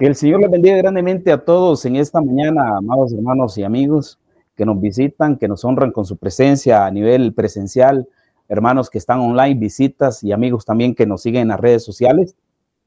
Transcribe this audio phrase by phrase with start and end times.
[0.00, 4.18] Que el Señor les bendiga grandemente a todos en esta mañana, amados hermanos y amigos
[4.56, 8.08] que nos visitan, que nos honran con su presencia a nivel presencial,
[8.48, 12.34] hermanos que están online, visitas y amigos también que nos siguen en las redes sociales.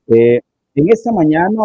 [0.07, 0.41] Eh,
[0.73, 1.61] en esta mañana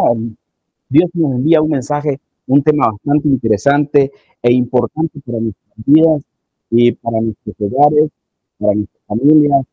[0.86, 4.12] Dios nos envía un mensaje, un tema bastante interesante
[4.42, 6.22] e importante para nuestras vidas
[6.68, 8.10] y para nuestros hogares,
[8.58, 9.64] para nuestras familias,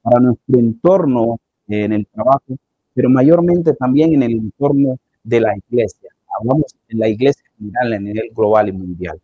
[0.00, 2.56] para nuestro entorno en el trabajo,
[2.94, 6.10] pero mayormente también en el entorno de la iglesia.
[6.38, 9.20] Hablamos en la iglesia general, a nivel global y mundial.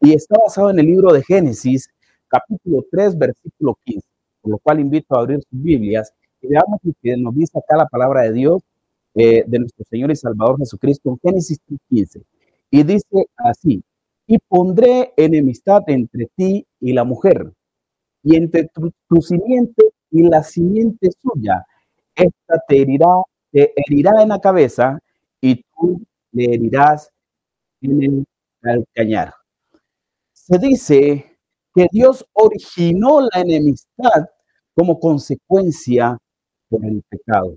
[0.00, 1.88] Y está basado en el libro de Génesis,
[2.28, 4.06] capítulo 3, versículo 15,
[4.42, 7.76] por lo cual invito a abrir sus Biblias y veamos lo que nos dice acá
[7.76, 8.62] la palabra de Dios
[9.14, 11.58] eh, de nuestro Señor y Salvador Jesucristo en Génesis
[11.88, 12.22] 15.
[12.70, 13.82] Y dice así,
[14.26, 17.50] y pondré enemistad entre ti y la mujer,
[18.22, 21.64] y entre tu, tu simiente y la simiente suya.
[22.14, 25.00] Esta te herirá, te herirá en la cabeza
[26.32, 27.10] le herirás
[27.80, 28.24] en el
[28.60, 29.34] calcañar.
[30.32, 31.38] Se dice
[31.74, 34.28] que Dios originó la enemistad
[34.74, 36.18] como consecuencia
[36.68, 37.56] por el pecado.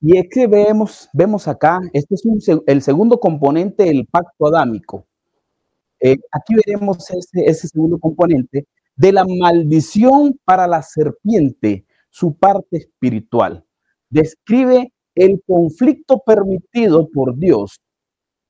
[0.00, 2.22] Y es que vemos, vemos acá, este es
[2.66, 5.06] el segundo componente del pacto adámico.
[5.98, 13.64] Eh, aquí veremos ese segundo componente de la maldición para la serpiente, su parte espiritual.
[14.10, 17.80] Describe el conflicto permitido por Dios,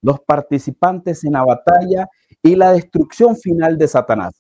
[0.03, 2.09] los participantes en la batalla
[2.43, 4.35] y la destrucción final de Satanás,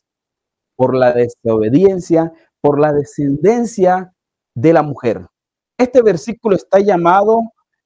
[0.76, 4.12] por la desobediencia, por la descendencia
[4.54, 5.26] de la mujer.
[5.78, 7.40] Este versículo está llamado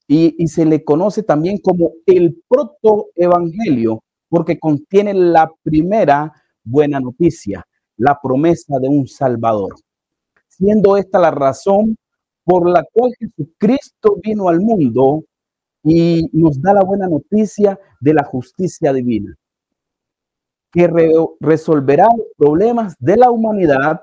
[0.06, 6.33] y, se le conoce también como el protoevangelio, porque contiene la primera
[6.64, 7.64] buena noticia,
[7.97, 9.75] la promesa de un Salvador,
[10.48, 11.97] siendo esta la razón
[12.48, 15.22] por la cual Jesucristo vino al mundo
[15.82, 19.36] y nos da la buena noticia de la justicia divina,
[20.72, 20.91] que
[21.41, 24.00] resolverá los problemas de la humanidad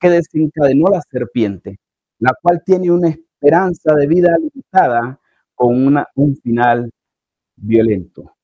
[0.00, 1.78] que desencadenó la serpiente,
[2.18, 5.20] la cual tiene una esperanza de vida limitada
[5.54, 6.90] con una, un final
[7.54, 8.34] violento.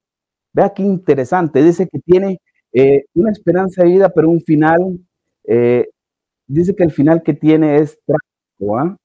[0.53, 2.39] Vea qué interesante, dice que tiene
[2.73, 4.97] eh, una esperanza de vida, pero un final,
[5.43, 5.89] eh,
[6.47, 8.79] dice que el final que tiene es trágico.
[8.79, 8.97] ¿ah?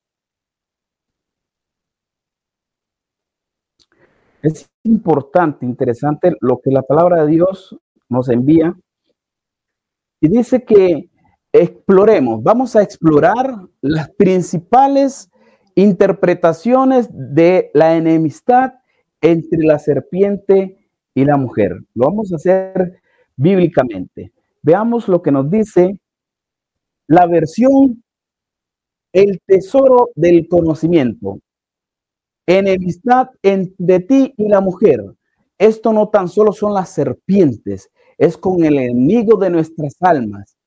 [4.41, 7.77] Es importante, interesante lo que la palabra de Dios
[8.07, 8.73] nos envía.
[10.21, 11.09] Y dice que
[11.51, 15.29] exploremos, vamos a explorar las principales
[15.75, 18.73] interpretaciones de la enemistad
[19.21, 21.77] entre la serpiente y la mujer.
[21.93, 23.01] Lo vamos a hacer
[23.35, 24.31] bíblicamente.
[24.61, 25.99] Veamos lo que nos dice
[27.07, 28.03] la versión
[29.11, 31.39] El tesoro del conocimiento
[32.57, 35.03] enemistad entre ti y la mujer.
[35.57, 40.57] Esto no tan solo son las serpientes, es con el enemigo de nuestras almas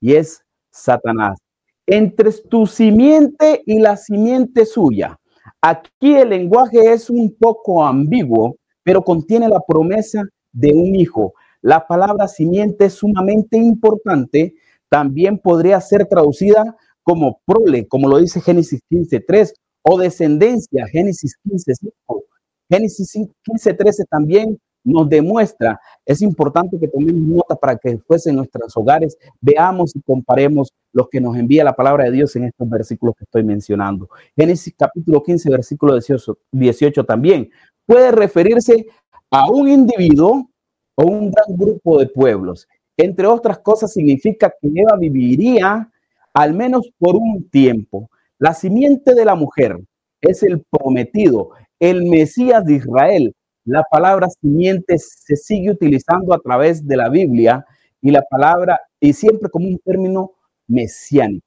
[0.00, 1.38] y es Satanás.
[1.86, 5.18] Entre tu simiente y la simiente suya.
[5.60, 10.22] Aquí el lenguaje es un poco ambiguo, pero contiene la promesa
[10.52, 11.32] de un hijo.
[11.62, 14.54] La palabra simiente es sumamente importante.
[14.88, 21.74] También podría ser traducida como prole, como lo dice Génesis 15.3, o descendencia, Génesis 15,
[21.74, 22.24] 5.
[22.70, 23.12] Génesis
[23.44, 28.76] 15, 13 también nos demuestra, es importante que tomemos nota para que después en nuestros
[28.76, 33.14] hogares veamos y comparemos lo que nos envía la palabra de Dios en estos versículos
[33.16, 34.08] que estoy mencionando.
[34.36, 37.50] Génesis capítulo 15, versículo 18, 18 también
[37.86, 38.86] puede referirse
[39.30, 40.50] a un individuo
[40.94, 42.68] o un gran grupo de pueblos.
[42.96, 45.90] Entre otras cosas, significa que Eva viviría
[46.34, 48.10] al menos por un tiempo.
[48.42, 49.78] La simiente de la mujer
[50.20, 53.32] es el prometido, el Mesías de Israel.
[53.64, 57.64] La palabra simiente se sigue utilizando a través de la Biblia
[58.00, 60.32] y la palabra, y siempre como un término
[60.66, 61.46] mesiánico,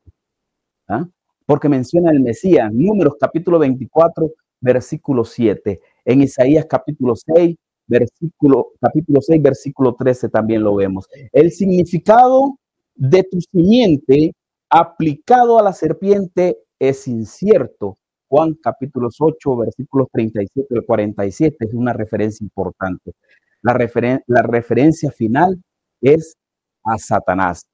[0.87, 1.05] ¿ah?
[1.45, 4.31] porque menciona el Mesías, números capítulo 24,
[4.61, 7.57] versículo 7, en Isaías capítulo 6,
[7.87, 11.09] versículo, capítulo 6, versículo 13 también lo vemos.
[11.33, 12.57] El significado
[12.95, 14.31] de tu simiente
[14.69, 17.97] aplicado a la serpiente es incierto.
[18.27, 23.13] Juan capítulo 8, versículos 37 al 47 es una referencia importante.
[23.61, 23.77] La,
[24.27, 25.61] la referencia final
[26.01, 26.35] es
[26.83, 27.65] a Satanás.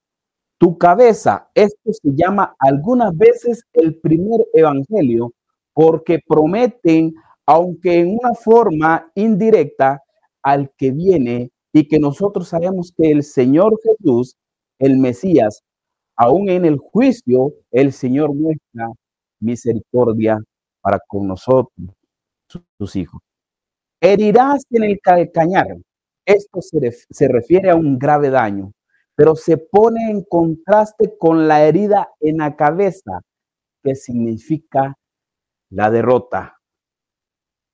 [0.57, 5.33] Tu cabeza, esto se llama algunas veces el primer evangelio
[5.74, 7.15] porque prometen,
[7.45, 10.01] aunque en una forma indirecta,
[10.44, 14.36] al que viene y que nosotros sabemos que el Señor Jesús,
[14.80, 15.63] el Mesías,
[16.21, 18.89] aún en el juicio, el Señor muestra
[19.39, 20.38] misericordia
[20.79, 21.89] para con nosotros,
[22.77, 23.19] sus hijos.
[24.00, 25.77] Herirás en el calcañar.
[26.23, 28.71] Esto se, refiere a un grave daño,
[29.15, 33.21] pero se pone en contraste con la herida en la cabeza,
[33.83, 34.95] que significa
[35.71, 36.59] la derrota.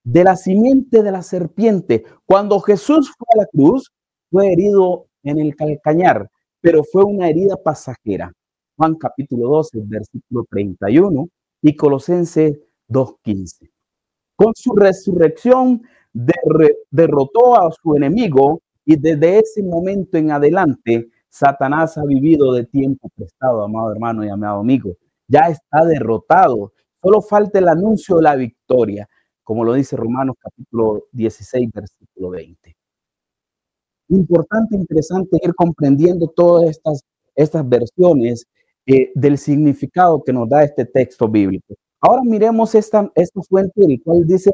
[0.05, 2.05] De la simiente de la serpiente.
[2.25, 3.91] Cuando Jesús fue a la cruz,
[4.31, 6.29] fue herido en el calcañar,
[6.67, 8.29] pero fue una herida pasajera.
[8.75, 11.29] Juan capítulo 12, versículo 31
[11.61, 12.59] y Colosenses
[12.89, 13.69] 2.15.
[14.35, 15.81] Con su resurrección
[16.11, 23.09] derrotó a su enemigo y desde ese momento en adelante Satanás ha vivido de tiempo
[23.15, 24.91] prestado, amado hermano y amado amigo.
[25.25, 26.73] Ya está derrotado.
[27.01, 29.07] Solo falta el anuncio de la victoria,
[29.41, 32.76] como lo dice Romanos capítulo 16, versículo 20.
[34.09, 37.01] Importante, interesante ir comprendiendo todas estas,
[37.35, 38.45] estas versiones
[38.85, 41.75] eh, del significado que nos da este texto bíblico.
[41.99, 44.51] Ahora miremos esta, esta fuente, el cual dice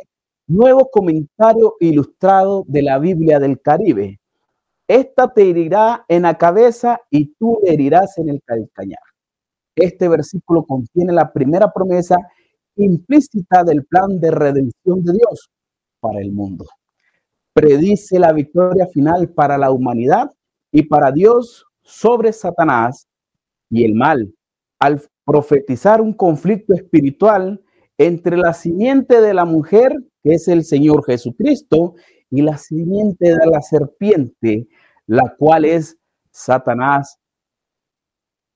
[0.48, 4.20] Nuevo comentario ilustrado de la Biblia del Caribe.
[4.88, 9.00] Esta te herirá en la cabeza y tú herirás en el calcañar.
[9.74, 12.18] Este versículo contiene la primera promesa
[12.76, 15.50] implícita del plan de redención de Dios
[16.02, 16.66] para el mundo.
[17.54, 20.32] Predice la victoria final para la humanidad
[20.72, 23.08] y para Dios sobre Satanás
[23.70, 24.34] y el mal,
[24.80, 27.62] al profetizar un conflicto espiritual
[27.98, 31.96] entre la simiente de la mujer, que es el Señor Jesucristo,
[32.30, 34.68] y la simiente de la serpiente,
[35.06, 35.98] la cual es
[36.32, 37.20] Satanás,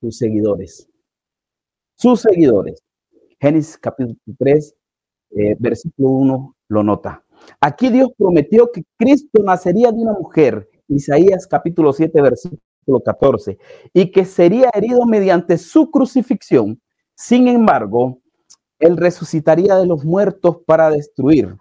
[0.01, 0.89] sus seguidores.
[1.95, 2.81] Sus seguidores.
[3.39, 4.75] Génesis capítulo 3,
[5.31, 7.23] eh, versículo 1 lo nota.
[7.59, 13.57] Aquí Dios prometió que Cristo nacería de una mujer, Isaías capítulo 7, versículo 14,
[13.93, 16.81] y que sería herido mediante su crucifixión.
[17.15, 18.19] Sin embargo,
[18.79, 21.55] él resucitaría de los muertos para destruir,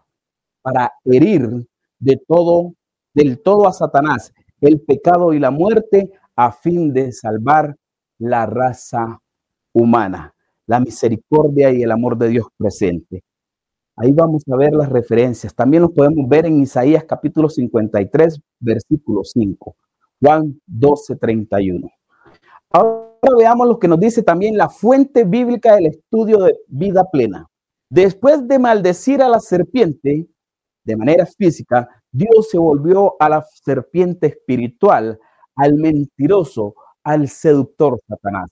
[0.63, 1.67] para herir
[1.99, 2.75] de todo,
[3.15, 7.77] del todo a Satanás, el pecado y la muerte, a fin de salvar
[8.19, 9.21] la raza
[9.73, 10.35] humana,
[10.67, 13.23] la misericordia y el amor de Dios presente.
[13.99, 15.55] Ahí vamos a ver las referencias.
[15.55, 19.75] También los podemos ver en Isaías capítulo 53, versículo 5,
[20.21, 21.89] Juan 12, 31.
[22.71, 23.09] Ahora
[23.39, 27.47] veamos lo que nos dice también la fuente bíblica del estudio de vida plena.
[27.89, 30.27] Después de maldecir a la serpiente
[30.85, 35.19] de manera física, Dios se volvió a la serpiente espiritual,
[35.55, 38.51] al mentiroso, al seductor Satanás.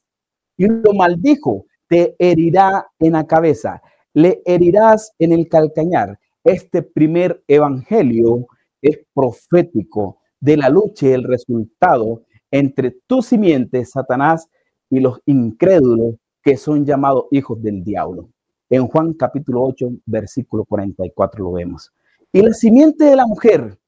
[0.56, 3.82] Y lo maldijo, te herirá en la cabeza,
[4.14, 6.18] le herirás en el calcañar.
[6.44, 8.46] Este primer evangelio
[8.80, 14.48] es profético de la lucha y el resultado entre tu simiente, Satanás,
[14.88, 18.28] y los incrédulos que son llamados hijos del diablo.
[18.70, 21.92] En Juan capítulo 8, versículo 44 lo vemos.
[22.32, 23.78] Y la simiente de la mujer,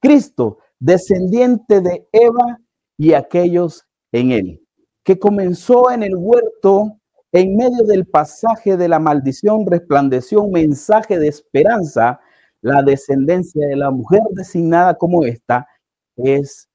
[0.00, 2.58] Cristo, descendiente de Eva
[2.96, 4.62] y aquellos en él,
[5.02, 6.97] que comenzó en el huerto
[7.32, 12.20] en medio del pasaje de la maldición, resplandeció un mensaje de esperanza.
[12.60, 15.66] La descendencia de la mujer designada como esta
[16.16, 16.68] es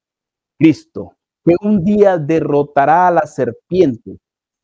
[0.58, 4.18] Cristo, que un día derrotará a la serpiente.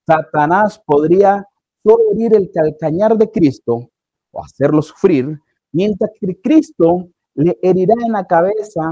[0.07, 1.45] Satanás podría
[1.83, 3.91] solo herir el calcañar de Cristo
[4.33, 5.39] o hacerlo sufrir,
[5.73, 8.83] mientras que Cristo le herirá en la cabeza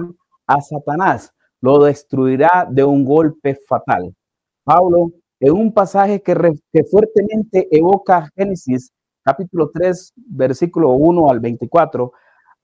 [0.47, 4.15] a Satanás, lo destruirá de un golpe fatal.
[4.65, 6.35] Pablo, en un pasaje que,
[6.73, 8.91] que fuertemente evoca Génesis
[9.23, 12.13] capítulo 3, versículo 1 al 24,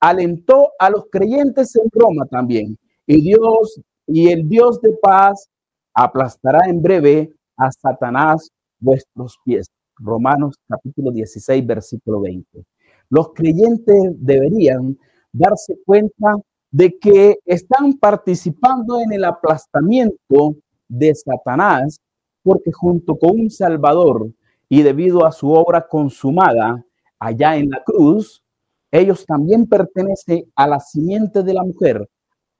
[0.00, 5.48] alentó a los creyentes en Roma también y Dios y el Dios de paz
[5.94, 9.66] aplastará en breve a Satanás vuestros pies.
[9.96, 12.64] Romanos capítulo 16, versículo 20.
[13.10, 14.98] Los creyentes deberían
[15.32, 16.34] darse cuenta
[16.70, 20.56] de que están participando en el aplastamiento
[20.88, 22.00] de Satanás
[22.44, 24.30] porque junto con un Salvador
[24.68, 26.84] y debido a su obra consumada
[27.18, 28.44] allá en la cruz,
[28.92, 32.08] ellos también pertenecen a la simiente de la mujer,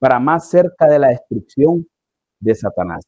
[0.01, 1.87] para más cerca de la destrucción
[2.41, 3.05] de Satanás.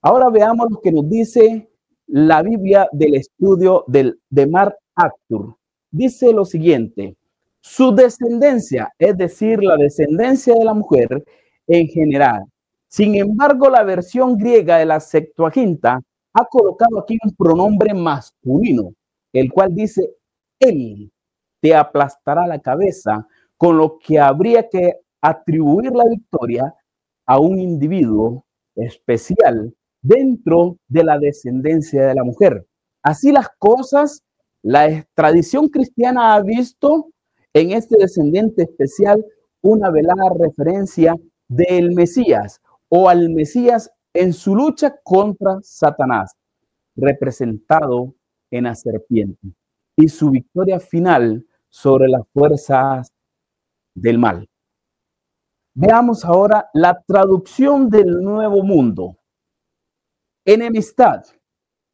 [0.00, 1.70] Ahora veamos lo que nos dice
[2.08, 5.56] la Biblia del estudio de Mar Actur.
[5.90, 7.16] Dice lo siguiente,
[7.60, 11.24] su descendencia, es decir, la descendencia de la mujer
[11.66, 12.42] en general.
[12.92, 15.98] Sin embargo, la versión griega de la Septuaginta
[16.34, 18.92] ha colocado aquí un pronombre masculino,
[19.32, 20.10] el cual dice,
[20.60, 21.10] él
[21.62, 26.74] te aplastará la cabeza, con lo que habría que atribuir la victoria
[27.24, 28.44] a un individuo
[28.76, 32.66] especial dentro de la descendencia de la mujer.
[33.02, 34.22] Así las cosas,
[34.60, 37.08] la tradición cristiana ha visto
[37.54, 39.24] en este descendiente especial
[39.62, 41.16] una velada referencia
[41.48, 42.60] del Mesías
[42.94, 46.36] o al Mesías en su lucha contra Satanás,
[46.94, 48.14] representado
[48.50, 49.48] en la serpiente,
[49.96, 53.10] y su victoria final sobre las fuerzas
[53.94, 54.46] del mal.
[55.72, 59.16] Veamos ahora la traducción del nuevo mundo.
[60.44, 61.24] Enemistad.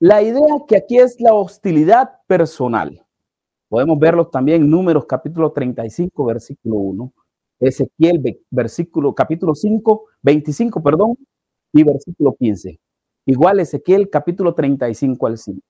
[0.00, 3.07] La idea que aquí es la hostilidad personal.
[3.69, 7.12] Podemos verlo también en Números capítulo 35, versículo 1.
[7.61, 11.17] Ezequiel, versículo, capítulo 5, 25, perdón,
[11.73, 12.79] y versículo 15.
[13.27, 15.61] Igual Ezequiel, capítulo 35 al 5.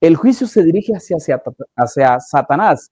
[0.00, 1.42] El juicio se dirige hacia, hacia,
[1.76, 2.90] hacia Satanás.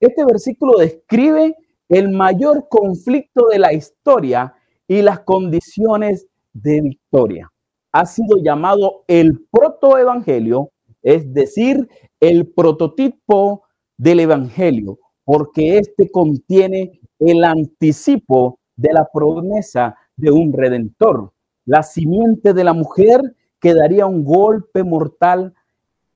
[0.00, 1.54] Este versículo describe
[1.88, 4.54] el mayor conflicto de la historia
[4.88, 7.50] y las condiciones de victoria.
[7.92, 10.70] Ha sido llamado el protoevangelio,
[11.02, 11.88] es decir,
[12.20, 13.64] el prototipo
[13.98, 21.32] del evangelio, porque este contiene el anticipo de la promesa de un redentor.
[21.66, 23.20] La simiente de la mujer
[23.60, 25.54] que daría un golpe mortal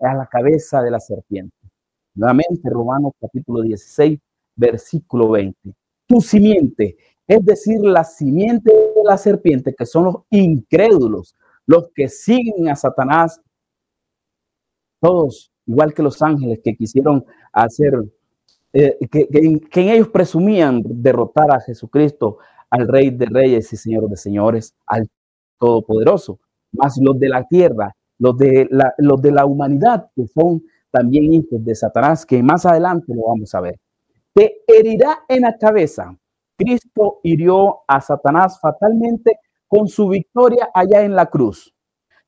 [0.01, 1.57] a la cabeza de la serpiente.
[2.15, 4.19] Nuevamente, Romanos capítulo 16,
[4.57, 5.75] versículo 20.
[6.07, 6.97] Tu simiente,
[7.27, 11.35] es decir, la simiente de la serpiente, que son los incrédulos,
[11.67, 13.41] los que siguen a Satanás,
[15.01, 17.93] todos, igual que los ángeles que quisieron hacer
[18.77, 22.39] eh, que, en ellos presumían derrotar a Jesucristo,
[22.71, 25.09] al Rey de Reyes y Señor de Señores, al
[25.61, 26.41] Todopoderoso,
[26.73, 31.33] más los de la tierra, los de la, los de la humanidad, que son también
[31.33, 33.79] hijos de Satanás, que más adelante lo vamos a ver.
[34.33, 36.17] Te herirá en la cabeza.
[36.57, 39.39] Cristo hirió a Satanás fatalmente
[39.69, 41.73] con su victoria allá en la cruz,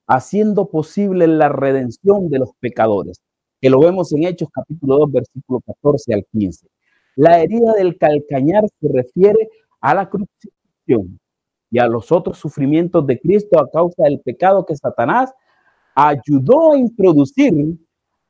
[0.06, 3.20] haciendo posible la redención de los pecadores
[3.60, 6.66] que lo vemos en Hechos capítulo 2, versículo 14 al 15.
[7.16, 9.48] La herida del calcañar se refiere
[9.80, 11.18] a la crucifixión
[11.70, 15.32] y a los otros sufrimientos de Cristo a causa del pecado que Satanás
[15.94, 17.54] ayudó a introducir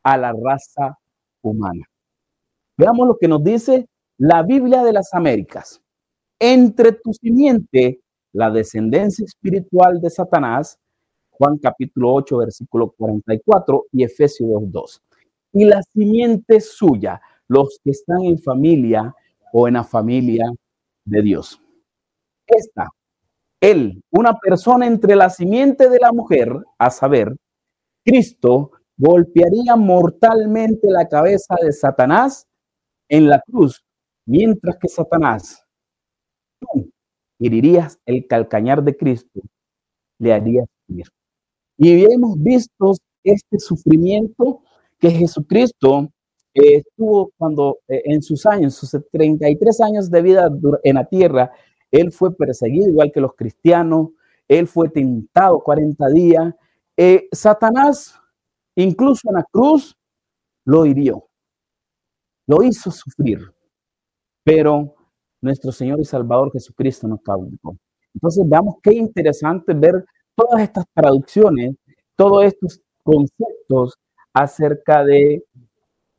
[0.03, 0.97] a la raza
[1.43, 1.85] humana.
[2.77, 5.81] Veamos lo que nos dice la Biblia de las Américas.
[6.39, 8.01] Entre tu simiente,
[8.33, 10.79] la descendencia espiritual de Satanás,
[11.31, 15.03] Juan capítulo 8, versículo 44 y Efesios 2
[15.53, 19.15] y la simiente suya, los que están en familia
[19.53, 20.47] o en la familia
[21.05, 21.61] de Dios.
[22.47, 22.89] Esta,
[23.61, 27.35] él, una persona entre la simiente de la mujer, a saber,
[28.05, 32.47] Cristo, golpearía mortalmente la cabeza de Satanás
[33.09, 33.85] en la cruz,
[34.27, 35.65] mientras que Satanás,
[36.61, 36.91] tú
[37.39, 39.41] herirías el calcañar de Cristo,
[40.19, 41.07] le harías ir.
[41.79, 44.63] Y hemos visto este sufrimiento
[44.99, 46.11] que Jesucristo
[46.55, 50.51] eh, estuvo cuando eh, en sus años, sus 33 años de vida
[50.85, 51.51] en la tierra,
[51.91, 54.09] él fue perseguido igual que los cristianos,
[54.49, 56.55] él fue tentado 40 días.
[56.97, 58.19] Eh, Satanás,
[58.75, 59.97] incluso en la cruz,
[60.65, 61.29] lo hirió,
[62.47, 63.41] lo hizo sufrir,
[64.43, 64.95] pero
[65.41, 67.77] nuestro Señor y Salvador Jesucristo nos cautivó.
[68.15, 71.77] Entonces veamos qué interesante ver todas estas traducciones,
[72.17, 73.99] todos estos conceptos
[74.37, 75.45] acerca de,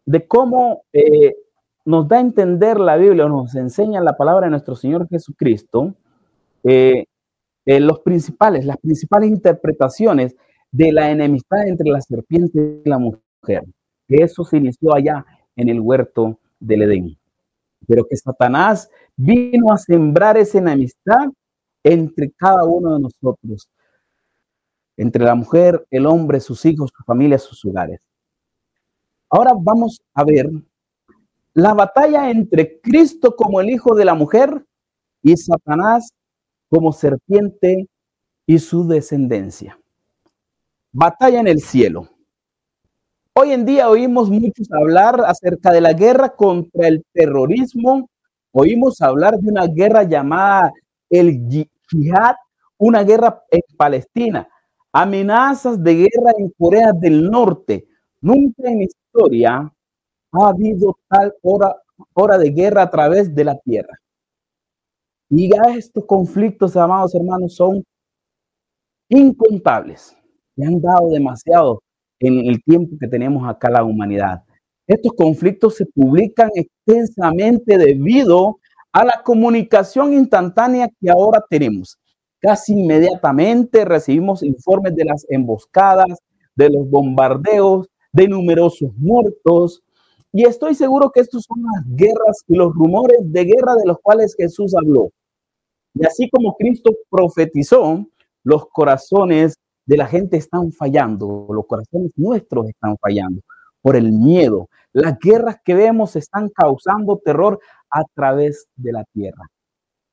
[0.05, 1.35] de cómo eh,
[1.85, 5.93] nos da a entender la Biblia, nos enseña la palabra de nuestro Señor Jesucristo,
[6.63, 7.05] eh,
[7.63, 10.35] eh, los principales, las principales interpretaciones
[10.71, 13.63] de la enemistad entre la serpiente y la mujer,
[14.07, 15.23] que eso se inició allá
[15.55, 17.17] en el huerto del Edén,
[17.87, 21.27] pero que Satanás vino a sembrar esa enemistad
[21.83, 23.69] entre cada uno de nosotros,
[24.97, 28.06] entre la mujer, el hombre, sus hijos, su familia, sus hogares.
[29.29, 30.49] Ahora vamos a ver
[31.53, 34.65] la batalla entre Cristo como el hijo de la mujer
[35.21, 36.13] y Satanás
[36.69, 37.87] como serpiente
[38.45, 39.77] y su descendencia.
[40.91, 42.09] Batalla en el cielo.
[43.33, 48.09] Hoy en día oímos muchos hablar acerca de la guerra contra el terrorismo.
[48.51, 50.71] Oímos hablar de una guerra llamada
[51.09, 51.47] el
[51.89, 52.35] Jihad,
[52.77, 54.47] una guerra en Palestina,
[54.91, 57.87] amenazas de guerra en Corea del Norte.
[58.21, 59.71] Nunca en historia
[60.31, 61.75] ha habido tal hora,
[62.13, 63.99] hora de guerra a través de la tierra.
[65.29, 67.83] Y ya estos conflictos, amados hermanos, son
[69.09, 70.15] incontables.
[70.55, 71.81] Y han dado demasiado
[72.19, 74.43] en el tiempo que tenemos acá la humanidad.
[74.87, 78.59] Estos conflictos se publican extensamente debido
[78.91, 81.99] a la comunicación instantánea que ahora tenemos.
[82.39, 86.17] Casi inmediatamente recibimos informes de las emboscadas,
[86.55, 89.83] de los bombardeos, de numerosos muertos
[90.31, 93.97] y estoy seguro que estos son las guerras y los rumores de guerra de los
[94.01, 95.09] cuales Jesús habló.
[95.93, 98.05] Y así como Cristo profetizó,
[98.43, 103.41] los corazones de la gente están fallando, los corazones nuestros están fallando
[103.81, 104.69] por el miedo.
[104.93, 107.59] Las guerras que vemos están causando terror
[107.89, 109.49] a través de la tierra.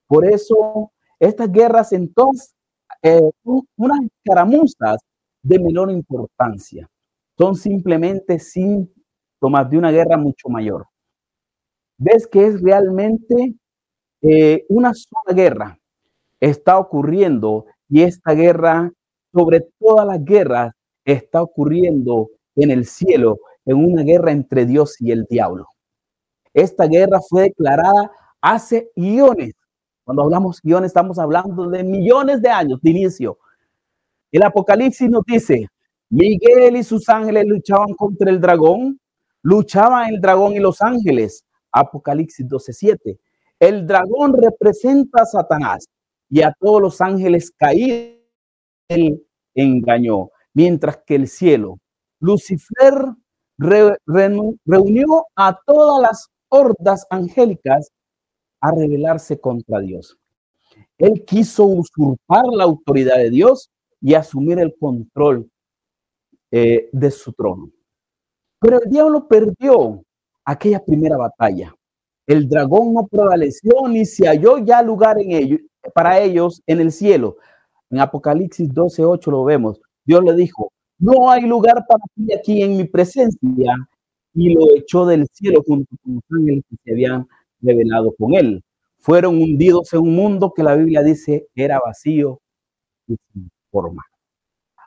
[0.06, 2.54] Por eso, estas guerras entonces,
[3.02, 3.30] eh,
[3.76, 4.98] unas caramuzas
[5.42, 6.88] de menor importancia,
[7.36, 10.86] son simplemente síntomas de una guerra mucho mayor.
[11.98, 13.54] Ves que es realmente
[14.22, 15.78] eh, una sola guerra
[16.44, 18.92] está ocurriendo y esta guerra,
[19.32, 20.72] sobre todas las guerras,
[21.04, 25.66] está ocurriendo en el cielo, en una guerra entre Dios y el diablo.
[26.52, 28.10] Esta guerra fue declarada
[28.40, 29.54] hace iones.
[30.04, 33.38] Cuando hablamos iones, estamos hablando de millones de años de inicio.
[34.30, 35.68] El Apocalipsis nos dice,
[36.14, 39.00] Miguel y sus ángeles luchaban contra el dragón,
[39.42, 41.44] luchaban el dragón y los ángeles.
[41.72, 43.18] Apocalipsis 12:7.
[43.58, 45.88] El dragón representa a Satanás
[46.28, 48.20] y a todos los ángeles caídos
[48.86, 51.80] él engañó, mientras que el cielo,
[52.20, 52.94] Lucifer
[53.58, 57.90] reunió a todas las hordas angélicas
[58.60, 60.16] a rebelarse contra Dios.
[60.96, 63.68] Él quiso usurpar la autoridad de Dios
[64.00, 65.50] y asumir el control
[66.56, 67.68] eh, de su trono.
[68.60, 70.04] Pero el diablo perdió
[70.44, 71.74] aquella primera batalla.
[72.28, 75.58] El dragón no prevaleció ni se halló ya lugar en ello,
[75.92, 77.38] para ellos en el cielo.
[77.90, 79.80] En Apocalipsis 12:8 lo vemos.
[80.04, 83.74] Dios le dijo, no hay lugar para ti aquí en mi presencia.
[84.32, 87.26] Y lo echó del cielo junto con los ángeles que se habían
[87.62, 88.62] revelado con él.
[88.98, 92.40] Fueron hundidos en un mundo que la Biblia dice era vacío
[93.08, 94.04] y sin forma.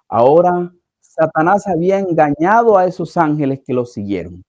[0.07, 0.71] Ahora
[1.17, 4.43] Satanás había engañado a esos ángeles que lo siguieron.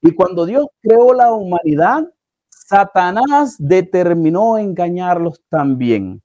[0.00, 2.10] Y cuando Dios creó la humanidad,
[2.48, 6.22] Satanás determinó engañarlos también.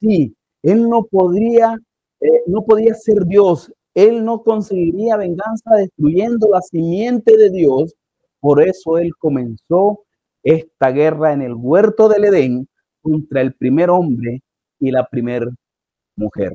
[0.00, 1.76] Sí, él no podría,
[2.20, 3.72] eh, no podía ser Dios.
[3.94, 7.94] Él no conseguiría venganza destruyendo la simiente de Dios.
[8.40, 10.04] Por eso él comenzó
[10.42, 12.68] esta guerra en el huerto del Edén
[13.02, 14.42] contra el primer hombre
[14.78, 15.46] y la primera
[16.16, 16.52] mujer.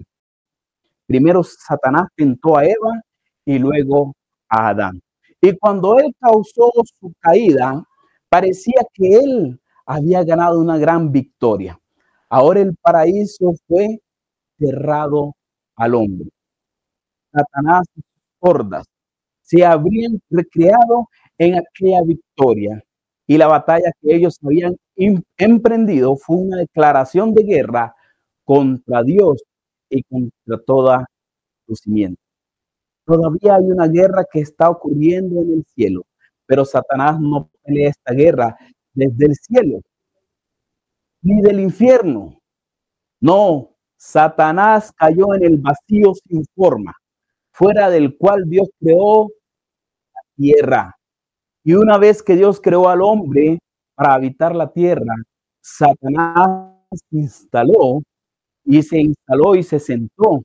[1.08, 3.02] Primero Satanás tentó a Eva
[3.46, 4.14] y luego
[4.50, 5.02] a Adán.
[5.42, 7.84] Y cuando él causó su caída,
[8.32, 11.78] Parecía que él había ganado una gran victoria.
[12.30, 14.00] Ahora el paraíso fue
[14.58, 15.36] cerrado
[15.76, 16.30] al hombre.
[17.34, 18.02] Satanás y
[18.40, 18.86] hordas
[19.42, 22.82] se habrían recreado en aquella victoria
[23.28, 24.78] y la batalla que ellos habían
[25.38, 27.94] emprendido fue una declaración de guerra
[28.46, 29.44] contra Dios
[29.91, 31.06] y contra toda
[31.67, 32.21] su simiente.
[33.06, 36.06] Todavía hay una guerra que está ocurriendo en el cielo
[36.51, 38.58] pero Satanás no pelea esta guerra
[38.93, 39.80] desde el cielo,
[41.21, 42.41] ni del infierno.
[43.21, 46.93] No, Satanás cayó en el vacío sin forma,
[47.54, 49.30] fuera del cual Dios creó
[50.13, 50.95] la tierra.
[51.63, 53.60] Y una vez que Dios creó al hombre
[53.95, 55.15] para habitar la tierra,
[55.62, 56.75] Satanás
[57.12, 58.01] instaló
[58.65, 60.43] y se instaló y se sentó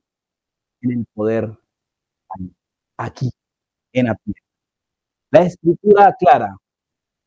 [0.81, 1.51] en el poder
[2.97, 3.29] aquí,
[3.93, 4.41] en la tierra.
[5.31, 6.57] La escritura aclara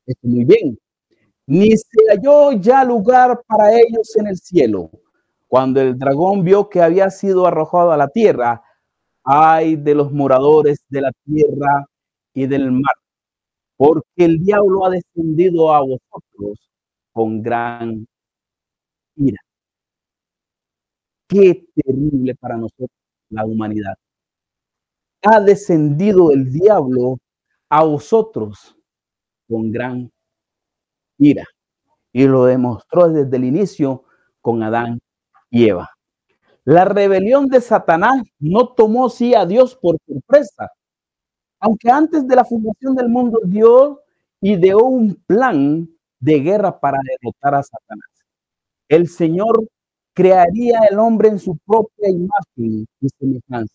[0.07, 0.79] esto muy bien.
[1.47, 4.91] Ni se halló ya lugar para ellos en el cielo.
[5.49, 8.63] Cuando el dragón vio que había sido arrojado a la tierra,
[9.25, 11.87] ay de los moradores de la tierra
[12.35, 12.95] y del mar,
[13.77, 16.59] porque el diablo ha descendido a vosotros
[17.13, 18.07] con gran
[19.17, 19.41] ira.
[21.31, 22.91] Qué terrible para nosotros
[23.29, 23.95] la humanidad.
[25.23, 27.19] Ha descendido el diablo
[27.69, 28.77] a vosotros
[29.49, 30.11] con gran
[31.19, 31.45] ira.
[32.13, 34.03] Y lo demostró desde el inicio
[34.41, 34.99] con Adán
[35.51, 35.91] y Eva.
[36.65, 40.73] La rebelión de Satanás no tomó sí a Dios por sorpresa.
[41.61, 43.99] Aunque antes de la fundación del mundo Dios
[44.41, 45.89] ideó un plan
[46.19, 48.09] de guerra para derrotar a Satanás.
[48.89, 49.69] El Señor
[50.15, 53.75] crearía el hombre en su propia imagen y semejanza.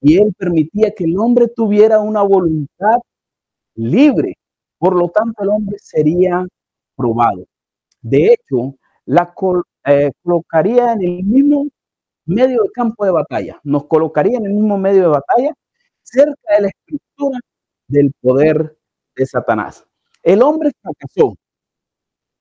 [0.00, 2.98] Y él permitía que el hombre tuviera una voluntad
[3.74, 4.34] libre.
[4.78, 6.46] Por lo tanto, el hombre sería
[6.96, 7.44] probado.
[8.02, 9.32] De hecho, la
[9.86, 11.66] eh, colocaría en el mismo
[12.26, 13.60] medio de campo de batalla.
[13.64, 15.54] Nos colocaría en el mismo medio de batalla,
[16.02, 17.38] cerca de la estructura
[17.88, 18.78] del poder
[19.16, 19.86] de Satanás.
[20.22, 21.34] El hombre fracasó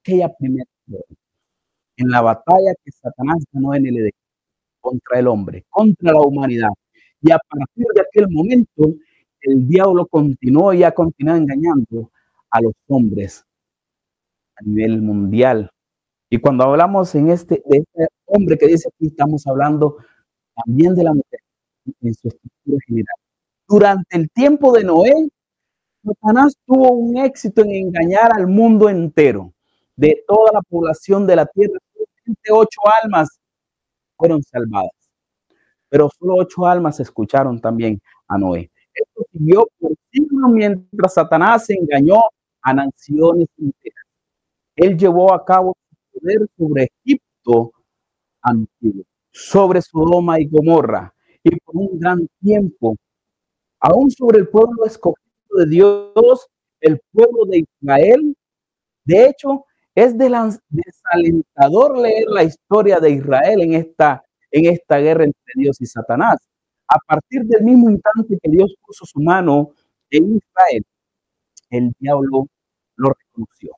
[0.01, 0.65] aquella primera
[1.99, 4.11] en la batalla que Satanás ganó en el Edén
[4.79, 6.69] contra el hombre, contra la humanidad.
[7.21, 8.93] Y a partir de aquel momento,
[9.41, 12.11] el diablo continuó y ha continuado engañando
[12.49, 13.45] a los hombres
[14.55, 15.69] a nivel mundial.
[16.29, 19.97] Y cuando hablamos en este, de este hombre que dice aquí, estamos hablando
[20.65, 21.39] también de la mujer
[22.01, 23.15] en su estructura general.
[23.67, 25.29] Durante el tiempo de Noé,
[26.03, 29.53] Satanás tuvo un éxito en engañar al mundo entero.
[29.95, 31.77] De toda la población de la tierra,
[32.51, 33.39] ocho almas
[34.17, 34.91] fueron salvadas.
[35.89, 38.71] Pero solo ocho almas escucharon también a Noé.
[38.93, 42.21] Esto siguió por siglos mientras Satanás engañó
[42.61, 44.05] a naciones enteras.
[44.75, 47.71] Él llevó a cabo su poder sobre Egipto
[48.41, 51.13] antiguo, sobre Sodoma y Gomorra,
[51.43, 52.97] y por un gran tiempo,
[53.79, 56.47] aún sobre el pueblo escogido de Dios,
[56.81, 58.35] el pueblo de Israel.
[59.05, 65.53] De hecho, es desalentador leer la historia de Israel en esta, en esta guerra entre
[65.55, 66.37] Dios y Satanás.
[66.87, 69.71] A partir del mismo instante que Dios puso su mano
[70.09, 70.85] en Israel,
[71.69, 72.47] el diablo
[72.95, 73.73] lo reconoció.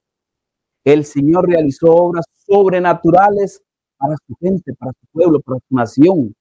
[0.83, 3.61] El Señor realizó obras sobrenaturales
[3.97, 6.35] para su gente, para su pueblo, para su nación.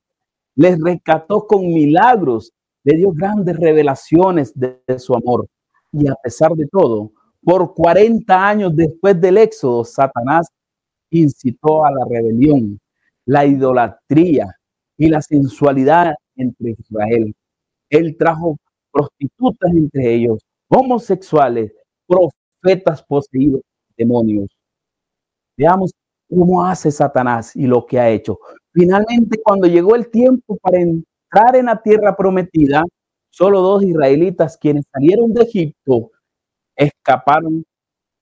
[0.54, 2.52] Les rescató con milagros,
[2.84, 5.46] le dio grandes revelaciones de, de su amor.
[5.92, 10.48] Y a pesar de todo, por 40 años después del éxodo, Satanás
[11.10, 12.78] incitó a la rebelión,
[13.26, 14.54] la idolatría
[14.96, 17.34] y la sensualidad entre Israel.
[17.88, 18.58] Él trajo
[18.92, 21.72] prostitutas entre ellos, homosexuales,
[22.06, 23.62] profetas poseídos,
[23.96, 24.48] demonios.
[25.56, 25.92] Veamos
[26.28, 28.38] cómo hace Satanás y lo que ha hecho.
[28.72, 32.84] Finalmente, cuando llegó el tiempo para entrar en la tierra prometida,
[33.30, 36.10] solo dos israelitas quienes salieron de Egipto
[36.80, 37.64] escaparon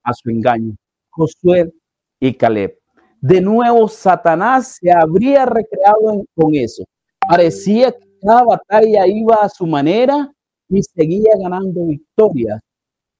[0.02, 0.74] a su engaño,
[1.10, 1.72] Josué
[2.20, 2.76] y Caleb.
[3.20, 6.84] De nuevo, Satanás se habría recreado con eso.
[7.28, 10.32] Parecía que cada batalla iba a su manera
[10.68, 12.60] y seguía ganando victorias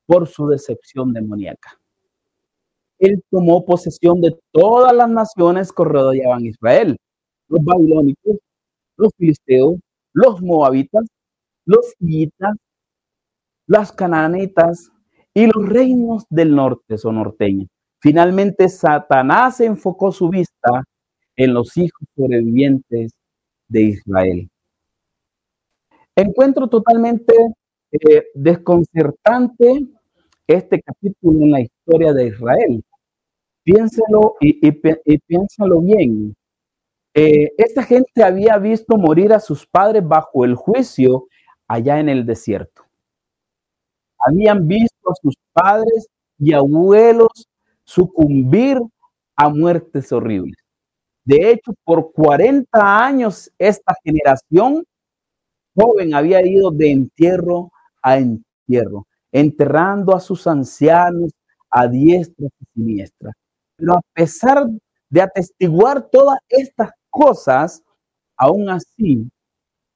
[0.06, 1.78] por su decepción demoníaca.
[2.98, 6.96] Él tomó posesión de todas las naciones que rodeaban Israel,
[7.48, 8.38] los babilónicos,
[8.96, 9.76] los filisteos,
[10.12, 11.04] los moabitas,
[11.64, 12.56] los hiitas,
[13.66, 14.90] las cananitas
[15.38, 17.68] y los reinos del norte son norteños.
[18.00, 20.82] Finalmente, Satanás enfocó su vista
[21.36, 23.12] en los hijos sobrevivientes
[23.68, 24.50] de Israel.
[26.16, 27.32] Encuentro totalmente
[27.92, 29.86] eh, desconcertante
[30.44, 32.82] este capítulo en la historia de Israel.
[33.62, 36.34] Piénselo y, piénsalo bien.
[37.14, 41.28] Eh, esta gente había visto morir a sus padres bajo el juicio
[41.68, 42.87] allá en el desierto.
[44.18, 47.48] Habían visto a sus padres y abuelos
[47.84, 48.78] sucumbir
[49.36, 50.56] a muertes horribles.
[51.24, 52.68] De hecho, por 40
[53.04, 54.84] años esta generación
[55.74, 57.70] joven había ido de entierro
[58.02, 61.30] a entierro, enterrando a sus ancianos
[61.70, 63.32] a diestra y siniestra.
[63.76, 64.66] Pero a pesar
[65.10, 67.82] de atestiguar todas estas cosas,
[68.36, 69.30] aún así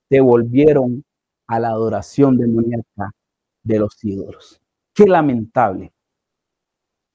[0.08, 1.02] se volvieron
[1.46, 3.10] a la adoración demoníaca
[3.62, 4.60] de los ídolos.
[4.94, 5.92] Qué lamentable.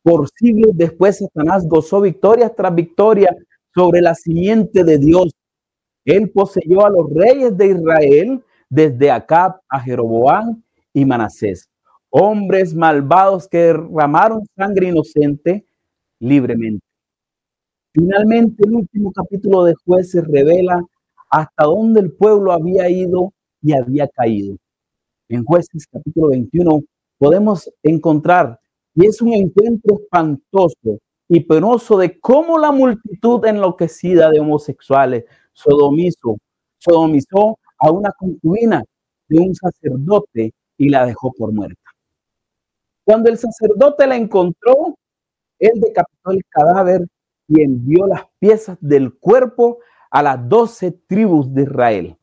[0.03, 3.35] Por siglos después, Satanás gozó victoria tras victoria
[3.75, 5.33] sobre la simiente de Dios.
[6.05, 11.69] Él poseyó a los reyes de Israel desde Acab a Jeroboam y Manasés,
[12.09, 15.65] hombres malvados que derramaron sangre inocente
[16.19, 16.85] libremente.
[17.93, 20.81] Finalmente, el último capítulo de jueces revela
[21.29, 24.55] hasta dónde el pueblo había ido y había caído.
[25.29, 26.83] En jueces capítulo 21
[27.17, 28.59] podemos encontrar,
[28.95, 36.37] y es un encuentro espantoso y penoso de cómo la multitud enloquecida de homosexuales sodomizó,
[36.77, 38.83] sodomizó a una concubina
[39.27, 41.91] de un sacerdote y la dejó por muerta.
[43.03, 44.95] Cuando el sacerdote la encontró,
[45.59, 47.05] él decapitó el cadáver
[47.49, 52.17] y envió las piezas del cuerpo a las doce tribus de Israel.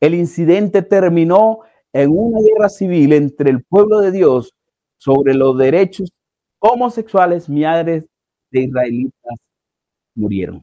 [0.00, 1.60] El incidente terminó
[1.92, 4.52] en una guerra civil entre el pueblo de Dios
[4.98, 6.10] sobre los derechos
[6.60, 8.06] homosexuales, miadres
[8.50, 9.38] de israelitas
[10.14, 10.62] murieron.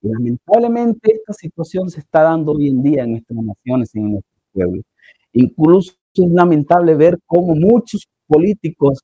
[0.00, 4.82] lamentablemente esta situación se está dando hoy en día en nuestras naciones, en nuestro pueblo.
[5.32, 9.00] Incluso es lamentable ver cómo muchos políticos,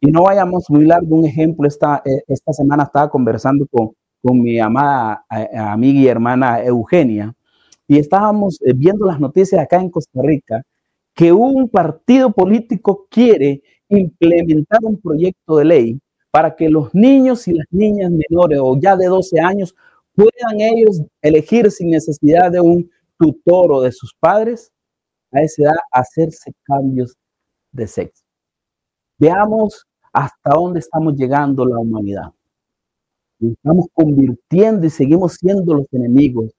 [0.00, 3.90] y no vayamos muy largo, un ejemplo, esta, eh, esta semana estaba conversando con,
[4.22, 7.34] con mi amada eh, amiga y hermana Eugenia,
[7.90, 10.62] y estábamos eh, viendo las noticias acá en Costa Rica,
[11.12, 16.00] que un partido político quiere implementar un proyecto de ley
[16.30, 19.74] para que los niños y las niñas menores o ya de 12 años
[20.14, 24.70] puedan ellos elegir sin necesidad de un tutor o de sus padres
[25.32, 27.16] a esa edad hacerse cambios
[27.72, 28.22] de sexo.
[29.18, 32.30] Veamos hasta dónde estamos llegando la humanidad.
[33.40, 36.52] estamos convirtiendo y seguimos siendo los enemigos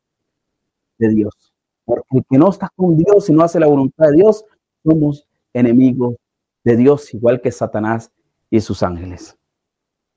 [1.01, 1.53] de Dios.
[1.83, 4.45] Porque el que no está con Dios y no hace la voluntad de Dios,
[4.83, 6.15] somos enemigos
[6.63, 8.11] de Dios, igual que Satanás
[8.49, 9.35] y sus ángeles.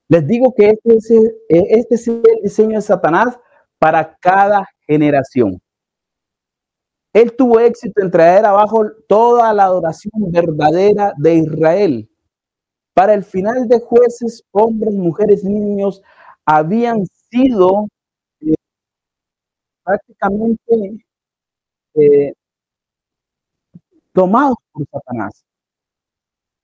[0.09, 3.39] Les digo que este es el, este es el diseño de Satanás
[3.79, 5.61] para cada generación.
[7.15, 12.11] Él tuvo éxito en traer abajo toda la adoración verdadera de Israel.
[12.93, 16.03] Para el final de jueces, hombres, mujeres, niños
[16.45, 17.89] habían sido
[19.85, 21.05] prácticamente
[21.95, 22.33] eh,
[24.13, 25.45] tomados por Satanás.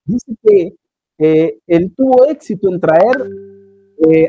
[0.05, 0.75] Dice que
[1.19, 3.29] eh, él tuvo éxito en traer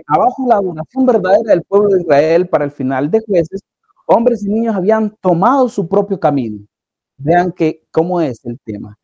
[0.07, 3.62] abajo la adoración verdadera del pueblo de Israel para el final de jueces,
[4.07, 6.59] hombres y niños habían tomado su propio camino.
[7.16, 8.98] Vean que cómo es el tema.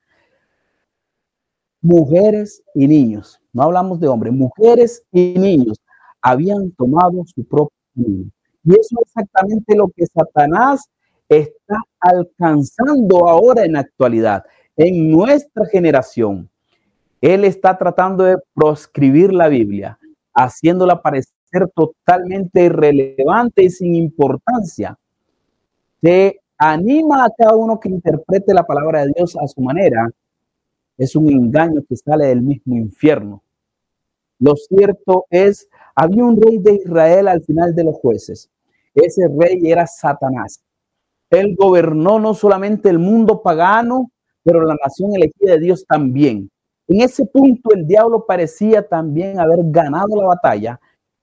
[1.81, 5.79] Mujeres y niños, no hablamos de hombres, mujeres y niños
[6.21, 8.31] habían tomado su propio camino.
[8.65, 10.89] Y eso es exactamente lo que Satanás
[11.29, 14.45] está alcanzando ahora en la actualidad,
[14.77, 16.49] en nuestra generación.
[17.21, 19.99] Él está tratando de proscribir la Biblia,
[20.35, 21.33] haciéndola parecer
[21.75, 24.97] totalmente irrelevante y sin importancia.
[26.01, 30.09] Se anima a cada uno que interprete la palabra de Dios a su manera.
[30.97, 33.43] Es un engaño que sale del mismo infierno.
[34.39, 35.69] Lo cierto es,
[36.01, 38.49] había un rey de Israel al final de los jueces.
[38.95, 40.63] Ese rey era Satanás.
[41.29, 44.13] Él gobernó no solamente el mundo pagano,
[44.45, 46.49] pero la nación elegida de Dios también.
[46.87, 50.81] En ese punto el diablo parecía también haber ganado la batalla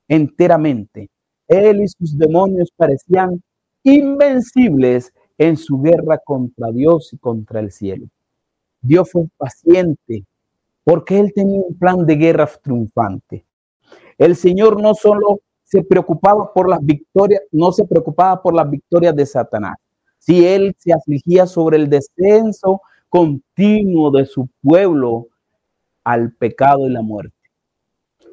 [0.09, 1.09] enteramente.
[1.47, 3.41] Él y sus demonios parecían
[3.81, 8.07] invencibles en su guerra contra Dios y contra el cielo.
[8.81, 10.25] Dios fue paciente
[10.83, 13.45] porque él tenía un plan de guerra triunfante.
[14.17, 19.15] El Señor no solo se preocupaba por las victorias, no se preocupaba por las victorias
[19.15, 19.75] de Satanás.
[20.19, 25.28] Si él se afligía sobre el descenso continuo de su pueblo
[26.04, 27.36] al pecado y la muerte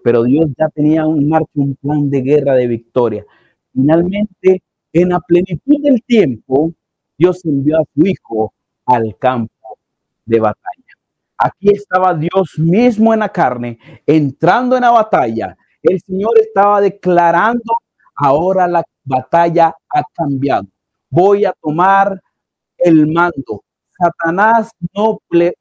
[0.02, 3.24] pero Dios ya tenía un marco, un plan de guerra de victoria.
[3.72, 6.72] Finalmente, en la plenitud del tiempo,
[7.16, 8.52] Dios envió a su Hijo
[8.84, 9.78] al campo
[10.24, 10.62] de batalla.
[11.38, 15.56] Aquí estaba Dios mismo en la carne, entrando en la batalla.
[15.82, 17.74] El Señor estaba declarando,
[18.14, 20.66] ahora la batalla ha cambiado.
[21.10, 22.20] Voy a tomar
[22.78, 23.62] el mando.
[23.98, 25.18] Satanás no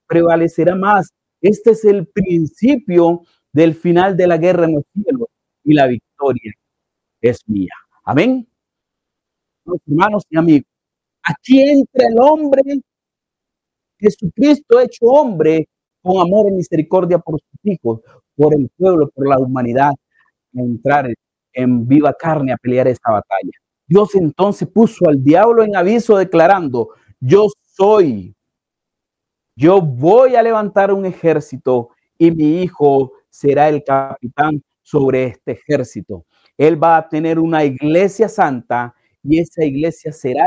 [0.08, 1.10] prevalecerá más.
[1.42, 5.28] Este es el principio del final de la guerra en los cielos
[5.64, 6.54] y la victoria
[7.20, 7.74] es mía.
[8.04, 8.48] Amén.
[9.88, 10.68] Hermanos y amigos,
[11.24, 12.62] aquí entra el hombre,
[14.00, 15.68] Jesucristo hecho hombre,
[16.02, 18.02] con amor y misericordia por sus hijos,
[18.36, 19.94] por el pueblo, por la humanidad,
[20.54, 21.14] entrar
[21.54, 23.52] en viva carne a pelear esta batalla.
[23.88, 28.34] Dios entonces puso al diablo en aviso declarando, yo soy,
[29.56, 36.26] yo voy a levantar un ejército y mi hijo será el capitán sobre este ejército.
[36.58, 40.46] Él va a tener una iglesia santa y esa iglesia será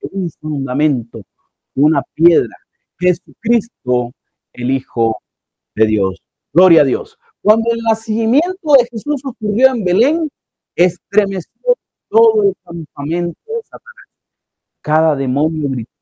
[0.00, 1.22] un fundamento,
[1.74, 2.56] una piedra.
[2.98, 4.12] Jesucristo,
[4.52, 5.18] el Hijo
[5.74, 6.22] de Dios.
[6.52, 7.18] Gloria a Dios.
[7.44, 10.30] Cuando el nacimiento de Jesús ocurrió en Belén,
[10.74, 11.76] estremeció
[12.08, 14.06] todo el campamento de Satanás.
[14.80, 15.92] Cada demonio gritó.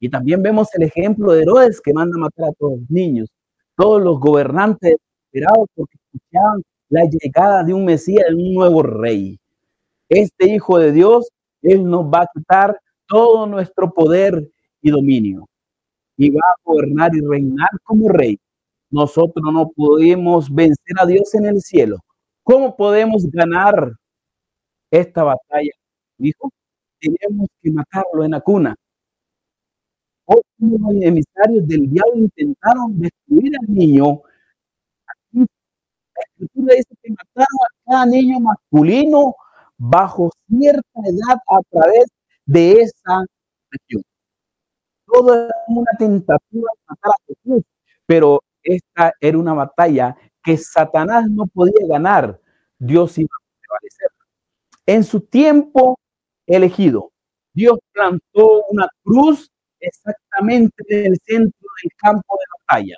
[0.00, 3.28] Y también vemos el ejemplo de Herodes que manda matar a todos los niños
[3.76, 9.38] todos los gobernantes esperados porque escuchaban la llegada de un Mesías, de un nuevo rey.
[10.08, 11.28] Este Hijo de Dios,
[11.62, 14.50] Él nos va a quitar todo nuestro poder
[14.82, 15.46] y dominio
[16.16, 18.40] y va a gobernar y reinar como rey.
[18.90, 21.98] Nosotros no podemos vencer a Dios en el cielo.
[22.42, 23.92] ¿Cómo podemos ganar
[24.90, 25.72] esta batalla?
[26.18, 26.50] Dijo,
[27.00, 28.76] tenemos que matarlo en la cuna
[30.58, 34.22] los emisarios del diablo intentaron destruir al niño.
[35.06, 39.34] Aquí la escritura dice que mataron a cada niño masculino
[39.78, 42.06] bajo cierta edad a través
[42.46, 43.24] de esa
[43.70, 44.02] región.
[45.06, 47.62] Todo era una tentativa de matar a Jesús,
[48.06, 52.40] pero esta era una batalla que Satanás no podía ganar.
[52.78, 54.08] Dios iba a prevalecer.
[54.86, 55.98] En su tiempo
[56.46, 57.12] elegido,
[57.52, 59.50] Dios plantó una cruz
[59.80, 62.96] exactamente en el centro del campo de batalla.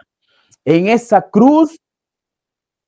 [0.65, 1.79] En esa cruz,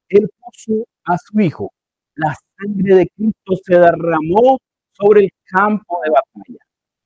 [0.09, 1.73] él puso a su hijo.
[2.15, 4.59] La sangre de Cristo se derramó
[4.93, 6.65] sobre el campo de batalla.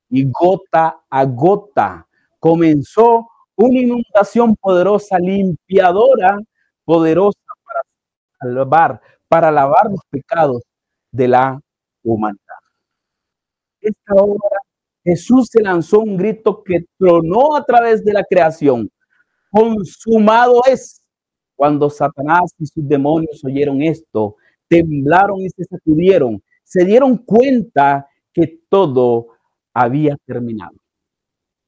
[0.09, 2.07] Y gota a gota
[2.39, 6.37] comenzó una inundación poderosa, limpiadora,
[6.83, 7.81] poderosa para
[8.39, 10.61] salvar, para lavar los pecados
[11.11, 11.59] de la
[12.03, 12.39] humanidad.
[13.79, 14.59] Esta hora
[15.05, 18.89] Jesús se lanzó un grito que tronó a través de la creación.
[19.51, 21.01] Consumado es.
[21.55, 24.35] Cuando Satanás y sus demonios oyeron esto,
[24.67, 29.27] temblaron y se sacudieron, se dieron cuenta que todo
[29.73, 30.75] había terminado.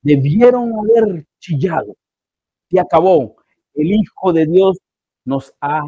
[0.02, 1.95] Debieron haber chillado.
[2.69, 3.36] Se acabó.
[3.73, 4.77] El Hijo de Dios
[5.23, 5.81] nos ha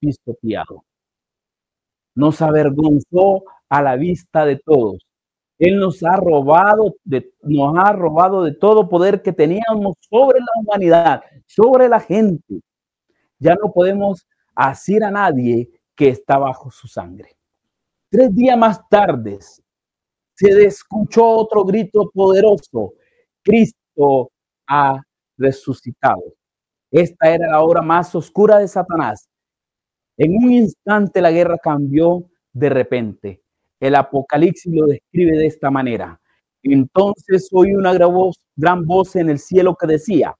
[0.00, 0.84] pisoteado.
[2.14, 4.98] Nos avergonzó a la vista de todos.
[5.58, 10.60] Él nos ha robado de, nos ha robado de todo poder que teníamos sobre la
[10.60, 12.60] humanidad, sobre la gente.
[13.38, 17.36] Ya no podemos hacer a nadie que está bajo su sangre.
[18.10, 19.38] Tres días más tarde
[20.34, 22.94] se escuchó otro grito poderoso.
[23.42, 24.30] Cristo
[24.66, 25.00] ha
[25.36, 26.22] resucitado.
[26.90, 29.28] Esta era la hora más oscura de Satanás.
[30.16, 33.42] En un instante la guerra cambió de repente.
[33.80, 36.20] El Apocalipsis lo describe de esta manera.
[36.62, 40.34] Entonces oí una gran voz, gran voz en el cielo que decía,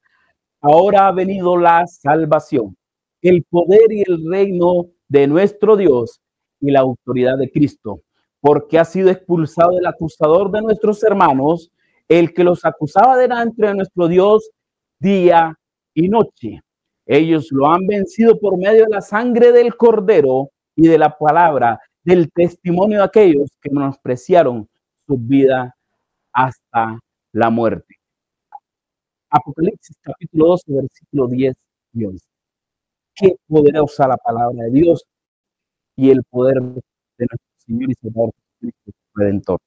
[0.60, 2.76] ahora ha venido la salvación,
[3.20, 6.20] el poder y el reino de nuestro Dios
[6.60, 8.00] y la autoridad de Cristo,
[8.40, 11.70] porque ha sido expulsado el acusador de nuestros hermanos,
[12.08, 14.50] el que los acusaba delante de nuestro Dios
[14.98, 15.54] día
[15.94, 16.60] y noche.
[17.06, 21.78] Ellos lo han vencido por medio de la sangre del cordero y de la palabra
[22.02, 24.68] del testimonio de aquellos que menospreciaron
[25.06, 25.74] su vida
[26.32, 26.98] hasta
[27.32, 27.96] la muerte.
[29.30, 31.56] Apocalipsis capítulo 12, versículo 10
[31.94, 32.26] y 11.
[33.16, 35.04] Qué poderosa la palabra de Dios
[35.96, 39.58] y el poder de nuestro Señor y Señor Cristo Redentor.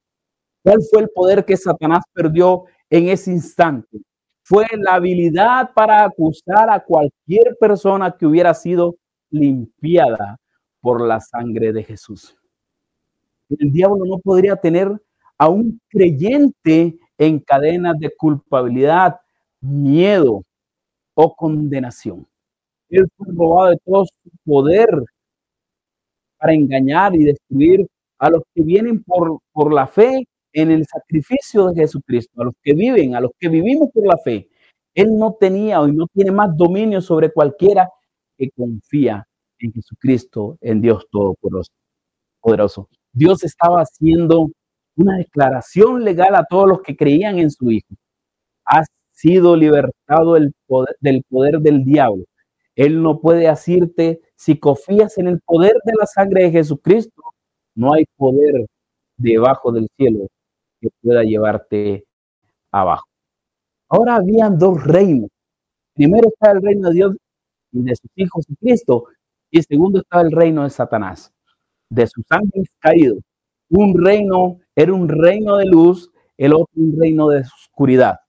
[0.63, 3.99] ¿Cuál fue el poder que Satanás perdió en ese instante?
[4.43, 8.95] Fue la habilidad para acusar a cualquier persona que hubiera sido
[9.29, 10.37] limpiada
[10.81, 12.35] por la sangre de Jesús.
[13.49, 14.89] El diablo no podría tener
[15.37, 19.19] a un creyente en cadenas de culpabilidad,
[19.61, 20.43] miedo
[21.13, 22.27] o condenación.
[22.89, 24.05] Él fue robado de todo
[24.45, 24.89] poder
[26.37, 27.87] para engañar y destruir
[28.19, 32.55] a los que vienen por, por la fe en el sacrificio de Jesucristo, a los
[32.63, 34.49] que viven, a los que vivimos por la fe.
[34.95, 37.87] Él no tenía y no tiene más dominio sobre cualquiera
[38.35, 39.23] que confía
[39.59, 42.89] en Jesucristo, en Dios Todopoderoso.
[43.13, 44.49] Dios estaba haciendo
[44.95, 47.93] una declaración legal a todos los que creían en su Hijo.
[48.65, 50.53] Ha sido libertado el
[51.01, 52.23] del poder del diablo.
[52.75, 57.21] Él no puede decirte, si confías en el poder de la sangre de Jesucristo,
[57.75, 58.65] no hay poder
[59.17, 60.27] debajo del cielo
[60.79, 62.05] que pueda llevarte
[62.71, 63.07] abajo.
[63.89, 65.29] Ahora habían dos reinos.
[65.93, 67.15] Primero está el reino de Dios
[67.71, 69.05] y de sus hijos y Cristo,
[69.49, 71.31] y segundo estaba el reino de Satanás,
[71.89, 73.19] de sus ángeles caídos.
[73.69, 78.19] Un reino era un reino de luz, el otro un reino de oscuridad.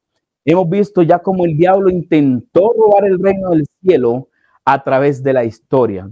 [0.44, 4.28] Hemos visto ya cómo el diablo intentó robar el reino del cielo
[4.64, 6.08] a través de la historia.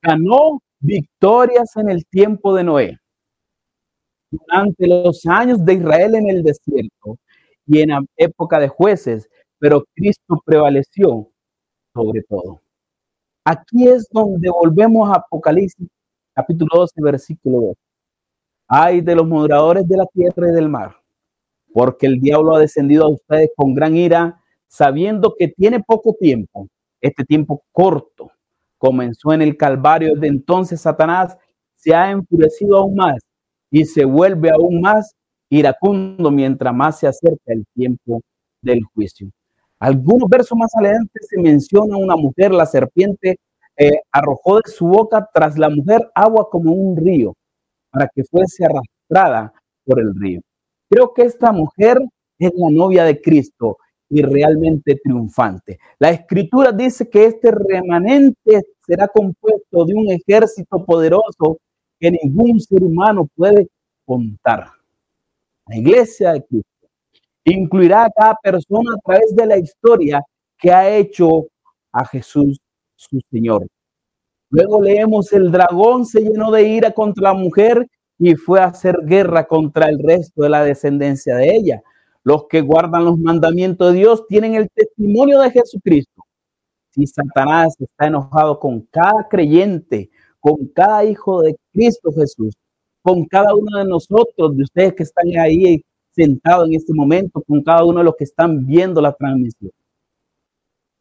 [0.00, 2.98] Ganó victorias en el tiempo de Noé,
[4.32, 7.18] durante los años de Israel en el desierto
[7.66, 11.28] y en época de jueces, pero Cristo prevaleció
[11.94, 12.62] sobre todo.
[13.44, 15.88] Aquí es donde volvemos a Apocalipsis
[16.34, 17.76] capítulo 12, versículo 2.
[18.68, 20.96] Ay de los moderadores de la tierra y del mar,
[21.74, 26.68] porque el diablo ha descendido a ustedes con gran ira, sabiendo que tiene poco tiempo,
[27.00, 28.30] este tiempo corto.
[28.78, 31.36] Comenzó en el Calvario, de entonces Satanás
[31.76, 33.18] se ha enfurecido aún más
[33.72, 35.16] y se vuelve aún más
[35.48, 38.20] iracundo mientras más se acerca el tiempo
[38.60, 39.30] del juicio.
[39.80, 43.38] Algunos versos más adelante se menciona una mujer, la serpiente
[43.76, 47.34] eh, arrojó de su boca tras la mujer agua como un río
[47.90, 49.52] para que fuese arrastrada
[49.84, 50.40] por el río.
[50.88, 51.98] Creo que esta mujer
[52.38, 53.78] es la novia de Cristo
[54.10, 55.78] y realmente triunfante.
[55.98, 61.58] La escritura dice que este remanente será compuesto de un ejército poderoso
[62.02, 63.68] que ningún ser humano puede
[64.04, 64.66] contar.
[65.68, 66.88] La iglesia de Cristo
[67.44, 70.20] incluirá a cada persona a través de la historia
[70.58, 71.46] que ha hecho
[71.92, 72.58] a Jesús
[72.96, 73.68] su Señor.
[74.50, 77.86] Luego leemos, el dragón se llenó de ira contra la mujer
[78.18, 81.82] y fue a hacer guerra contra el resto de la descendencia de ella.
[82.24, 86.24] Los que guardan los mandamientos de Dios tienen el testimonio de Jesucristo.
[86.90, 90.10] Si Satanás está enojado con cada creyente,
[90.42, 92.54] con cada hijo de Cristo Jesús,
[93.00, 95.80] con cada uno de nosotros, de ustedes que están ahí
[96.10, 99.70] sentado en este momento con cada uno de los que están viendo la transmisión.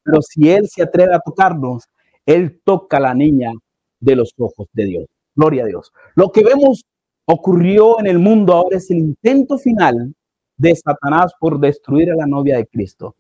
[0.04, 1.86] Pero si Él se atreve a tocarnos,
[2.24, 3.52] Él toca a la niña
[4.00, 5.06] de los ojos de Dios.
[5.36, 5.92] Gloria a Dios.
[6.16, 6.86] Lo que vemos
[7.26, 10.14] ocurrió en el mundo ahora es el intento final
[10.56, 13.16] de Satanás por destruir a la novia de Cristo.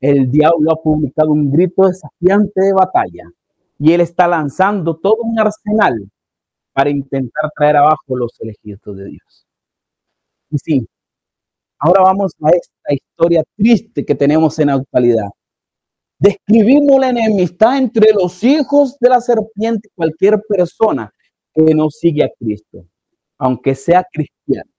[0.00, 3.30] El diablo ha publicado un grito desafiante de batalla
[3.78, 6.10] y él está lanzando todo un arsenal
[6.72, 9.46] para intentar traer abajo los elegidos de Dios.
[10.50, 10.88] Y sí,
[11.78, 15.28] ahora vamos a esta historia triste que tenemos en la actualidad.
[16.18, 21.12] Describimos la enemistad entre los hijos de la serpiente cualquier persona
[21.54, 22.84] que no sigue a Cristo,
[23.38, 24.70] aunque sea cristiano.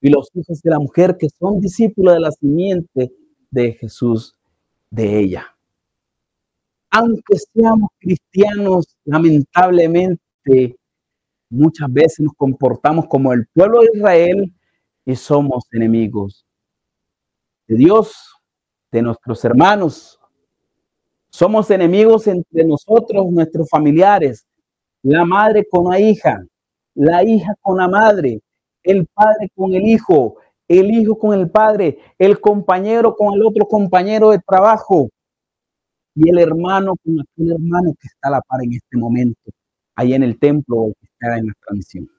[0.00, 3.12] Y los hijos de la mujer que son discípulos de la simiente
[3.50, 4.36] de Jesús,
[4.90, 5.57] de ella.
[6.98, 10.76] Aunque seamos cristianos, lamentablemente,
[11.48, 14.52] muchas veces nos comportamos como el pueblo de Israel
[15.04, 16.44] y somos enemigos
[17.68, 18.16] de Dios,
[18.90, 20.18] de nuestros hermanos.
[21.30, 24.44] Somos enemigos entre nosotros, nuestros familiares,
[25.02, 26.44] la madre con la hija,
[26.96, 28.40] la hija con la madre,
[28.82, 30.34] el padre con el hijo,
[30.66, 35.10] el hijo con el padre, el compañero con el otro compañero de trabajo
[36.20, 39.50] y el hermano con aquel hermano que está a la par en este momento,
[39.94, 42.10] ahí en el templo que está en nuestra misión.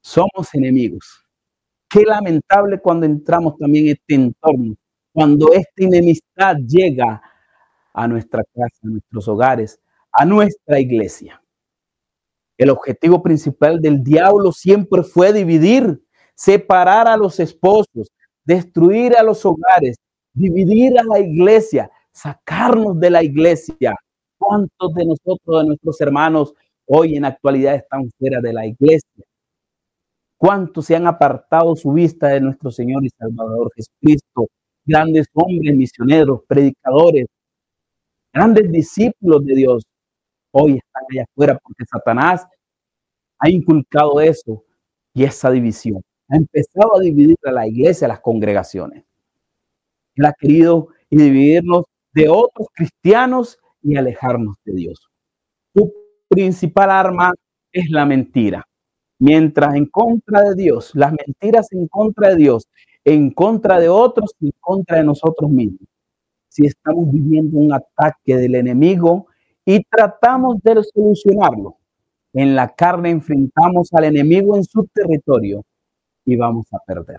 [0.00, 1.24] Somos enemigos.
[1.88, 4.76] Qué lamentable cuando entramos también en este entorno,
[5.12, 7.20] cuando esta enemistad llega
[7.92, 9.80] a nuestra casa, a nuestros hogares,
[10.12, 11.42] a nuestra iglesia.
[12.56, 16.00] El objetivo principal del diablo siempre fue dividir,
[16.36, 18.12] separar a los esposos,
[18.44, 19.96] destruir a los hogares,
[20.32, 23.96] dividir a la iglesia, sacarnos de la iglesia.
[24.38, 26.54] ¿Cuántos de nosotros, de nuestros hermanos,
[26.86, 29.24] hoy en actualidad están fuera de la iglesia?
[30.38, 34.48] ¿Cuántos se han apartado su vista de nuestro Señor y Salvador Jesucristo?
[34.84, 37.26] Grandes hombres, misioneros, predicadores,
[38.32, 39.84] grandes discípulos de Dios,
[40.50, 42.46] hoy están allá afuera porque Satanás
[43.38, 44.64] ha inculcado eso
[45.14, 46.02] y esa división.
[46.28, 49.04] Ha empezado a dividir a la iglesia, a las congregaciones.
[50.16, 51.84] Él ha querido dividirnos
[52.14, 55.08] de otros cristianos y alejarnos de Dios.
[55.74, 55.92] Su
[56.28, 57.32] principal arma
[57.72, 58.64] es la mentira.
[59.18, 62.68] Mientras en contra de Dios, las mentiras en contra de Dios,
[63.04, 65.88] en contra de otros, en contra de nosotros mismos.
[66.48, 69.26] Si estamos viviendo un ataque del enemigo
[69.64, 71.76] y tratamos de solucionarlo,
[72.32, 75.64] en la carne enfrentamos al enemigo en su territorio
[76.24, 77.18] y vamos a perder.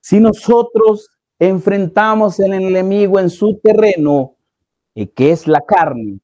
[0.00, 4.36] Si nosotros enfrentamos al enemigo en su terreno,
[4.94, 6.18] y que es la carne,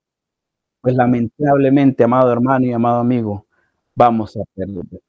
[0.81, 3.47] pues lamentablemente, amado hermano y amado amigo,
[3.95, 5.01] vamos a perder.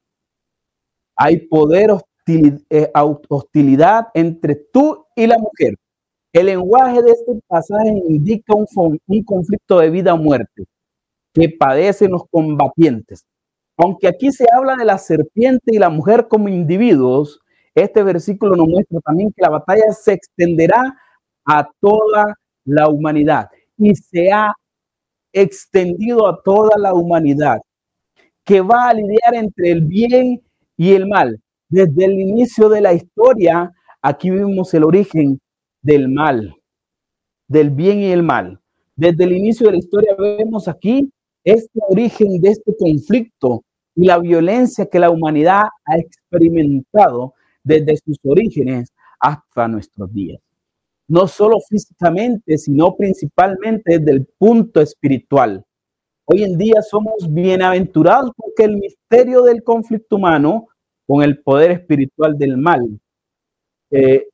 [1.16, 1.92] Hay poder,
[2.28, 2.92] eh,
[3.30, 5.76] hostilidad entre tú y la mujer.
[6.34, 8.66] El lenguaje de este pasaje indica un,
[9.06, 10.66] un conflicto de vida o muerte
[11.34, 13.26] que padecen los combatientes.
[13.78, 17.40] Aunque aquí se habla de la serpiente y la mujer como individuos,
[17.76, 20.96] este versículo nos muestra también que la batalla se extenderá
[21.46, 24.54] a toda la humanidad y se ha
[25.34, 27.60] extendido a toda la humanidad,
[28.46, 30.42] que va a lidiar entre el bien
[30.78, 31.40] y el mal.
[31.70, 33.72] Desde el inicio de la historia,
[34.02, 35.40] aquí vimos el origen
[35.82, 36.56] del mal,
[37.48, 38.60] del bien y el mal.
[38.96, 41.12] Desde el inicio de la historia vemos aquí
[41.44, 43.64] este origen de este conflicto
[43.96, 47.34] y la violencia que la humanidad ha experimentado
[47.64, 50.42] desde sus orígenes hasta nuestros días.
[51.08, 55.64] No solo físicamente, sino principalmente desde el punto espiritual.
[56.26, 60.68] Hoy en día somos bienaventurados porque el misterio del conflicto humano
[61.06, 63.00] con el poder espiritual del mal,
[63.92, 64.28] eh,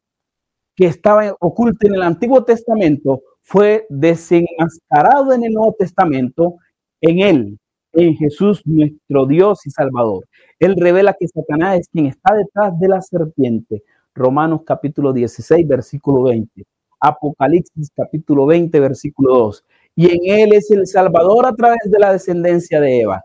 [0.76, 6.58] que estaba oculto en el Antiguo Testamento, fue desenmascarado en el Nuevo Testamento
[7.02, 7.59] en Él,
[7.94, 10.26] en Jesús nuestro Dios y Salvador.
[10.60, 13.84] Él revela que Satanás es quien está detrás de la serpiente.
[14.14, 16.66] Romanos capítulo 16, versículo 20.
[17.00, 19.66] Apocalipsis capítulo 20, versículo 2.
[19.96, 23.24] Y en Él es el Salvador a través de la descendencia de Eva.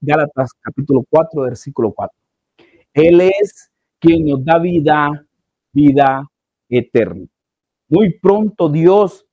[0.00, 2.16] Gálatas capítulo 4, versículo 4.
[2.94, 5.26] Él es quien nos da vida,
[5.72, 6.24] vida
[6.68, 7.26] eterna.
[7.88, 9.26] Muy pronto Dios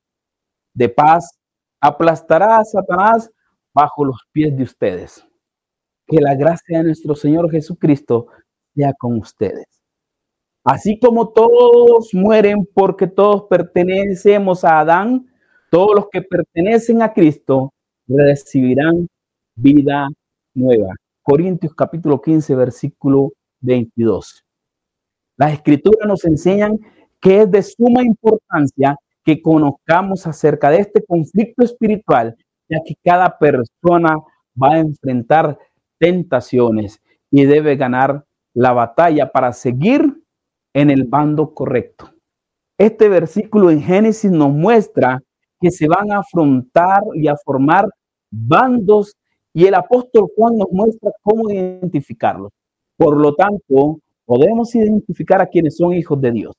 [0.74, 1.38] de paz
[1.80, 3.30] aplastará a Satanás
[3.74, 5.24] bajo los pies de ustedes.
[6.06, 8.26] Que la gracia de nuestro Señor Jesucristo
[8.74, 9.66] sea con ustedes.
[10.64, 15.26] Así como todos mueren porque todos pertenecemos a Adán,
[15.70, 17.72] todos los que pertenecen a Cristo
[18.06, 19.08] recibirán
[19.54, 20.08] vida
[20.54, 20.94] nueva.
[21.22, 24.44] Corintios capítulo 15, versículo 22.
[25.36, 26.78] Las escrituras nos enseñan
[27.20, 32.36] que es de suma importancia que conozcamos acerca de este conflicto espiritual,
[32.70, 34.16] ya que cada persona
[34.60, 35.58] va a enfrentar
[35.98, 37.00] tentaciones
[37.30, 40.22] y debe ganar la batalla para seguir
[40.72, 42.10] en el bando correcto.
[42.78, 45.20] Este versículo en Génesis nos muestra
[45.60, 47.88] que se van a afrontar y a formar
[48.30, 49.14] bandos
[49.52, 52.52] y el apóstol Juan nos muestra cómo identificarlos.
[52.96, 56.54] Por lo tanto, podemos identificar a quienes son hijos de Dios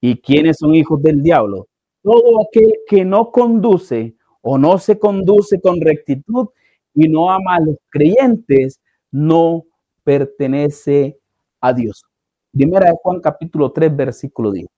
[0.00, 1.66] y quienes son hijos del diablo.
[2.02, 4.14] Todo aquel que no conduce
[4.48, 6.50] o no se conduce con rectitud
[6.94, 8.80] y no ama a los creyentes,
[9.10, 9.64] no
[10.04, 11.18] pertenece
[11.60, 12.04] a Dios.
[12.52, 14.68] Primera de Juan capítulo 3, versículo 10.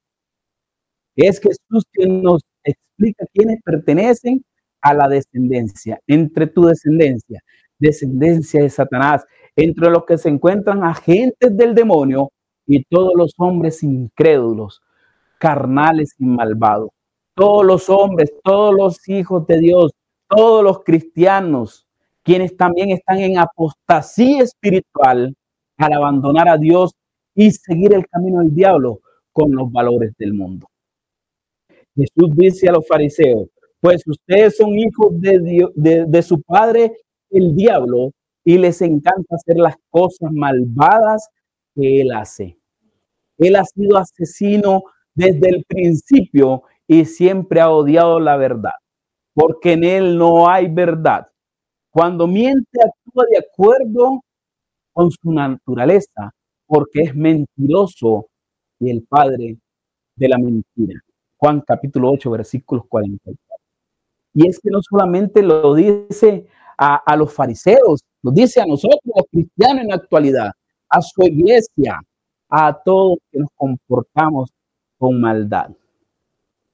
[1.16, 4.42] Es Jesús quien nos explica quiénes pertenecen
[4.80, 7.42] a la descendencia, entre tu descendencia,
[7.78, 12.30] descendencia de Satanás, entre los que se encuentran agentes del demonio
[12.66, 14.80] y todos los hombres incrédulos,
[15.38, 16.88] carnales y malvados.
[17.38, 19.92] Todos los hombres, todos los hijos de Dios,
[20.28, 21.86] todos los cristianos,
[22.24, 25.32] quienes también están en apostasía espiritual
[25.76, 26.90] al abandonar a Dios
[27.36, 28.98] y seguir el camino del diablo
[29.32, 30.66] con los valores del mundo.
[31.94, 36.92] Jesús dice a los fariseos, pues ustedes son hijos de, de, su padre
[37.30, 38.10] el diablo
[38.44, 41.28] y les encanta hacer las cosas malvadas
[41.76, 42.58] que él hace.
[43.36, 44.82] Él ha sido asesino
[45.14, 48.72] desde el principio y siempre ha odiado la verdad,
[49.34, 51.28] porque en él no hay verdad.
[51.90, 54.22] Cuando miente actúa de acuerdo
[54.92, 56.32] con su naturaleza,
[56.66, 58.26] porque es mentiroso
[58.80, 59.58] y el padre
[60.16, 61.00] de la mentira.
[61.36, 63.38] Juan capítulo 8, versículos 44.
[64.34, 69.26] Y es que no solamente lo dice a, los fariseos, lo dice a nosotros, los
[69.30, 70.52] cristianos en la actualidad,
[70.88, 72.00] a su iglesia,
[72.48, 74.50] a todos que nos comportamos
[74.96, 75.70] con maldad.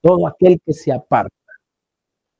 [0.04, 1.34] Todo aquel que se aparta.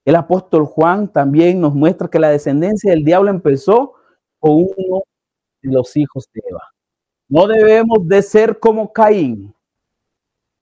[0.04, 3.94] El apóstol Juan también nos muestra que la descendencia del diablo empezó
[4.38, 5.02] con uno
[5.62, 6.60] de los hijos de Eva.
[7.26, 9.54] No debemos de ser como Caín,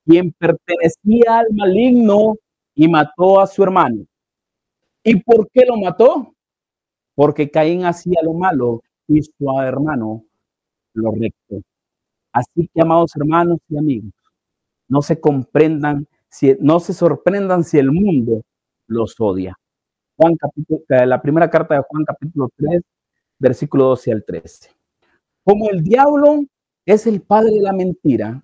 [0.05, 2.35] quien pertenecía al maligno
[2.73, 4.05] y mató a su hermano.
[5.03, 6.33] ¿Y por qué lo mató?
[7.15, 10.23] Porque Caín hacía lo malo y su hermano
[10.93, 11.61] lo recto.
[12.31, 14.13] Así que, amados hermanos y amigos,
[14.87, 16.07] no se comprendan,
[16.59, 18.43] no se sorprendan si el mundo
[18.87, 19.57] los odia.
[20.17, 22.81] Juan capítulo, eh, la primera carta de Juan capítulo 3,
[23.39, 24.69] versículo 12 al 13.
[25.43, 26.43] Como el diablo
[26.85, 28.43] es el padre de la mentira,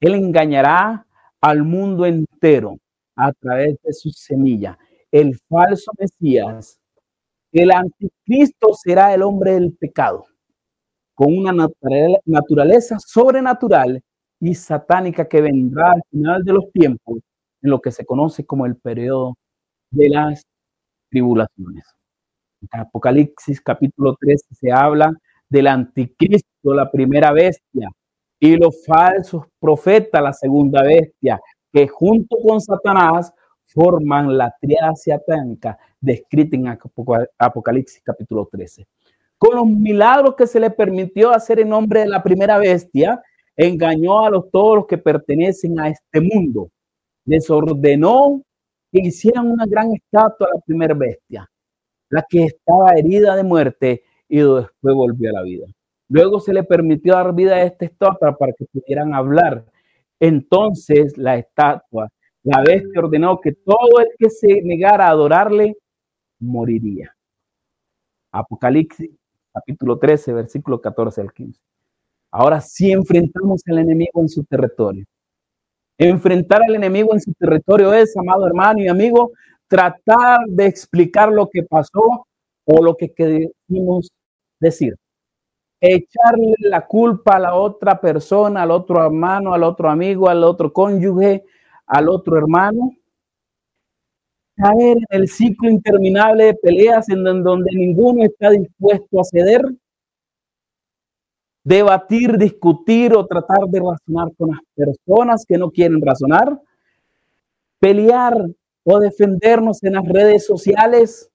[0.00, 1.06] él engañará
[1.40, 2.78] al mundo entero
[3.16, 4.78] a través de su semilla
[5.12, 6.80] el falso Mesías,
[7.52, 10.26] el anticristo será el hombre del pecado,
[11.14, 11.52] con una
[12.24, 14.02] naturaleza sobrenatural
[14.42, 17.20] y satánica que vendrá al final de los tiempos,
[17.62, 19.36] en lo que se conoce como el periodo
[19.92, 20.42] de las
[21.08, 21.84] tribulaciones.
[22.60, 25.12] En Apocalipsis capítulo 3 se habla
[25.48, 27.88] del anticristo, la primera bestia,
[28.40, 31.40] y los falsos profetas, la segunda bestia,
[31.72, 33.32] que junto con Satanás
[33.66, 36.78] forman la triada satánica descrita en
[37.38, 38.88] Apocalipsis capítulo 13.
[39.38, 43.22] Con los milagros que se le permitió hacer en nombre de la primera bestia,
[43.56, 46.70] engañó a los, todos los que pertenecen a este mundo.
[47.24, 48.42] Les ordenó
[48.90, 51.48] que hicieran una gran estatua a la primera bestia,
[52.10, 55.66] la que estaba herida de muerte y después volvió a la vida.
[56.08, 59.64] Luego se le permitió dar vida a esta estatua para que pudieran hablar.
[60.20, 62.10] Entonces la estatua
[62.44, 65.76] la bestia ordenó que todo el que se negara a adorarle
[66.40, 67.14] moriría.
[68.32, 69.10] Apocalipsis
[69.52, 71.60] capítulo 13, versículo 14 al 15.
[72.32, 75.04] Ahora sí enfrentamos al enemigo en su territorio.
[75.98, 79.32] Enfrentar al enemigo en su territorio es, amado hermano y amigo,
[79.68, 82.26] tratar de explicar lo que pasó
[82.64, 84.10] o lo que queremos
[84.58, 84.96] decir.
[85.80, 90.72] Echarle la culpa a la otra persona, al otro hermano, al otro amigo, al otro
[90.72, 91.44] cónyuge,
[91.86, 92.92] al otro hermano,
[94.56, 99.62] caer en el ciclo interminable de peleas en donde ninguno está dispuesto a ceder,
[101.64, 106.60] debatir, discutir o tratar de razonar con las personas que no quieren razonar,
[107.78, 108.36] pelear
[108.84, 111.30] o defendernos en las redes sociales.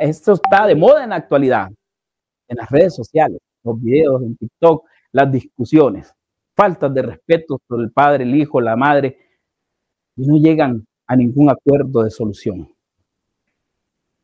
[0.00, 1.68] Esto está de moda en la actualidad,
[2.48, 6.12] en las redes sociales, los videos en TikTok, las discusiones,
[6.54, 9.18] faltas de respeto por el padre, el hijo, la madre,
[10.16, 12.72] y no llegan a ningún acuerdo de solución.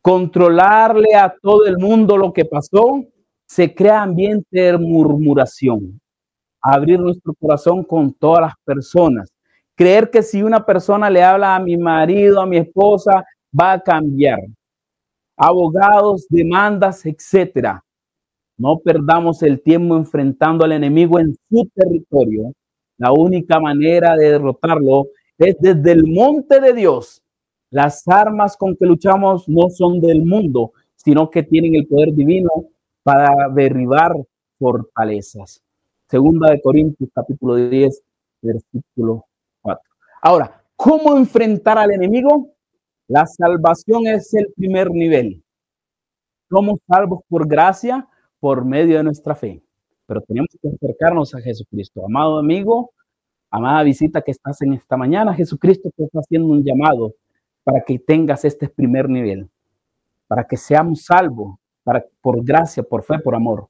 [0.01, 3.05] Controlarle a todo el mundo lo que pasó,
[3.49, 6.01] se crea ambiente de murmuración.
[6.61, 9.32] Abrir nuestro corazón con todas las personas
[9.78, 13.24] Creer que si una persona le habla a mi marido, a mi esposa,
[13.59, 14.40] va a cambiar.
[15.36, 17.84] Abogados, demandas, etcétera.
[18.57, 22.53] No perdamos el tiempo enfrentando al enemigo en su territorio.
[22.96, 25.07] La única manera de derrotarlo
[25.38, 27.22] es desde el monte de Dios.
[27.70, 32.51] Las armas con que luchamos no son del mundo, sino que tienen el poder divino
[33.09, 34.14] para derribar
[34.59, 35.62] fortalezas.
[36.11, 38.02] Segunda de Corintios capítulo 10,
[38.42, 39.24] versículo
[39.62, 39.82] 4.
[40.20, 42.50] Ahora, ¿cómo enfrentar al enemigo?
[43.06, 45.42] La salvación es el primer nivel.
[46.50, 48.06] Somos salvos por gracia,
[48.40, 49.62] por medio de nuestra fe.
[50.04, 52.04] Pero tenemos que acercarnos a Jesucristo.
[52.04, 52.90] Amado amigo,
[53.50, 57.14] amada visita que estás en esta mañana, Jesucristo te está haciendo un llamado
[57.64, 59.48] para que tengas este primer nivel,
[60.26, 61.59] para que seamos salvos,
[62.20, 63.68] por gracia, por fe, por amor.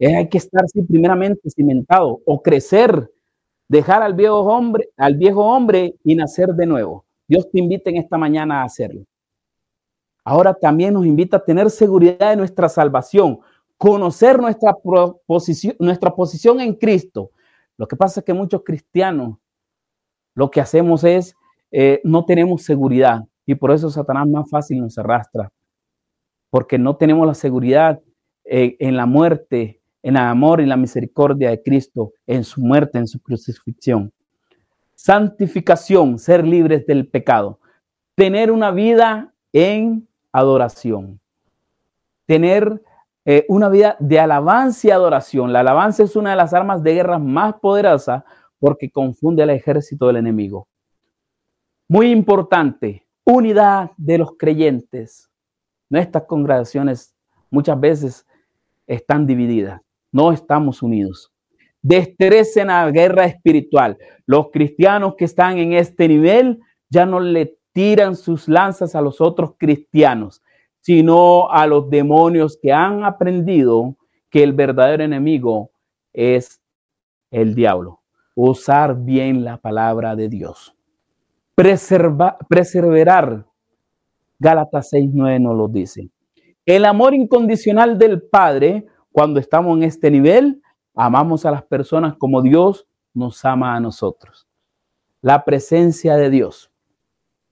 [0.00, 3.10] Hay que estar sí, primeramente cimentado o crecer,
[3.68, 7.04] dejar al viejo hombre, al viejo hombre y nacer de nuevo.
[7.26, 9.04] Dios te invita en esta mañana a hacerlo.
[10.24, 13.40] Ahora también nos invita a tener seguridad de nuestra salvación,
[13.76, 14.74] conocer nuestra
[15.26, 17.30] posición, nuestra posición en Cristo.
[17.76, 19.36] Lo que pasa es que muchos cristianos
[20.34, 21.34] lo que hacemos es
[21.70, 25.50] eh, no tenemos seguridad y por eso Satanás más fácil nos arrastra,
[26.54, 28.00] porque no tenemos la seguridad
[28.44, 32.96] eh, en la muerte, en el amor y la misericordia de Cristo, en su muerte,
[32.96, 34.12] en su crucifixión.
[34.94, 37.58] Santificación, ser libres del pecado,
[38.14, 41.18] tener una vida en adoración,
[42.24, 42.80] tener
[43.24, 45.52] eh, una vida de alabanza y adoración.
[45.52, 48.22] La alabanza es una de las armas de guerra más poderosas
[48.60, 50.68] porque confunde al ejército del enemigo.
[51.88, 55.33] Muy importante, unidad de los creyentes.
[55.94, 57.14] Nuestras congregaciones
[57.52, 58.26] muchas veces
[58.84, 59.80] están divididas,
[60.10, 61.32] no estamos unidos.
[61.82, 63.96] Destreza en la guerra espiritual.
[64.26, 66.58] Los cristianos que están en este nivel
[66.90, 70.42] ya no le tiran sus lanzas a los otros cristianos,
[70.80, 73.96] sino a los demonios que han aprendido
[74.30, 75.70] que el verdadero enemigo
[76.12, 76.60] es
[77.30, 78.00] el diablo.
[78.34, 80.74] Usar bien la palabra de Dios.
[81.54, 83.46] Preserva, preservar.
[84.38, 86.10] Gálatas 6.9 nos lo dice.
[86.66, 90.62] El amor incondicional del Padre, cuando estamos en este nivel,
[90.94, 94.46] amamos a las personas como Dios nos ama a nosotros.
[95.20, 96.70] La presencia de Dios.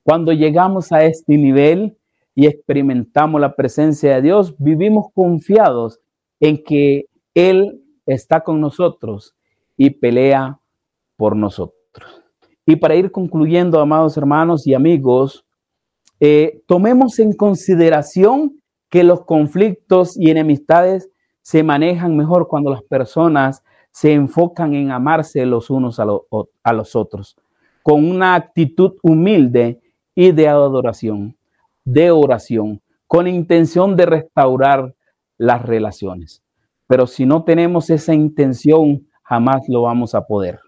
[0.02, 1.96] Cuando llegamos a este nivel,
[2.34, 6.00] y experimentamos la presencia de Dios, vivimos confiados
[6.40, 9.34] en que Él está con nosotros
[9.76, 10.58] y pelea
[11.16, 12.22] por nosotros.
[12.64, 15.44] Y para ir concluyendo, amados hermanos y amigos,
[16.24, 21.10] eh, tomemos en consideración que los conflictos y enemistades
[21.40, 26.06] se manejan mejor cuando las personas se enfocan en amarse los unos a,
[26.62, 27.36] a los otros,
[27.82, 29.80] con una actitud humilde
[30.14, 31.36] y de adoración
[31.84, 34.94] de oración con intención de restaurar
[35.36, 36.40] las relaciones.
[36.86, 40.60] Pero si no tenemos esa intención, jamás lo vamos a poder.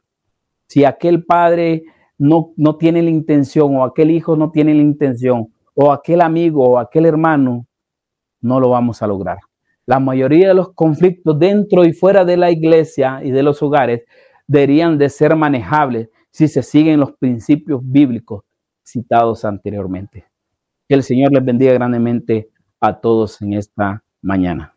[0.66, 1.84] Si aquel padre
[2.18, 6.64] no, no tiene la intención o aquel hijo no tiene la intención o aquel amigo
[6.64, 7.66] o aquel hermano,
[8.40, 9.38] no lo vamos a lograr.
[9.86, 14.04] La mayoría de los conflictos dentro y fuera de la iglesia y de los hogares
[14.46, 18.44] deberían de ser manejables si se siguen los principios bíblicos
[18.82, 20.24] citados anteriormente.
[20.88, 22.50] Que el Señor les bendiga grandemente
[22.80, 24.73] a todos en esta mañana.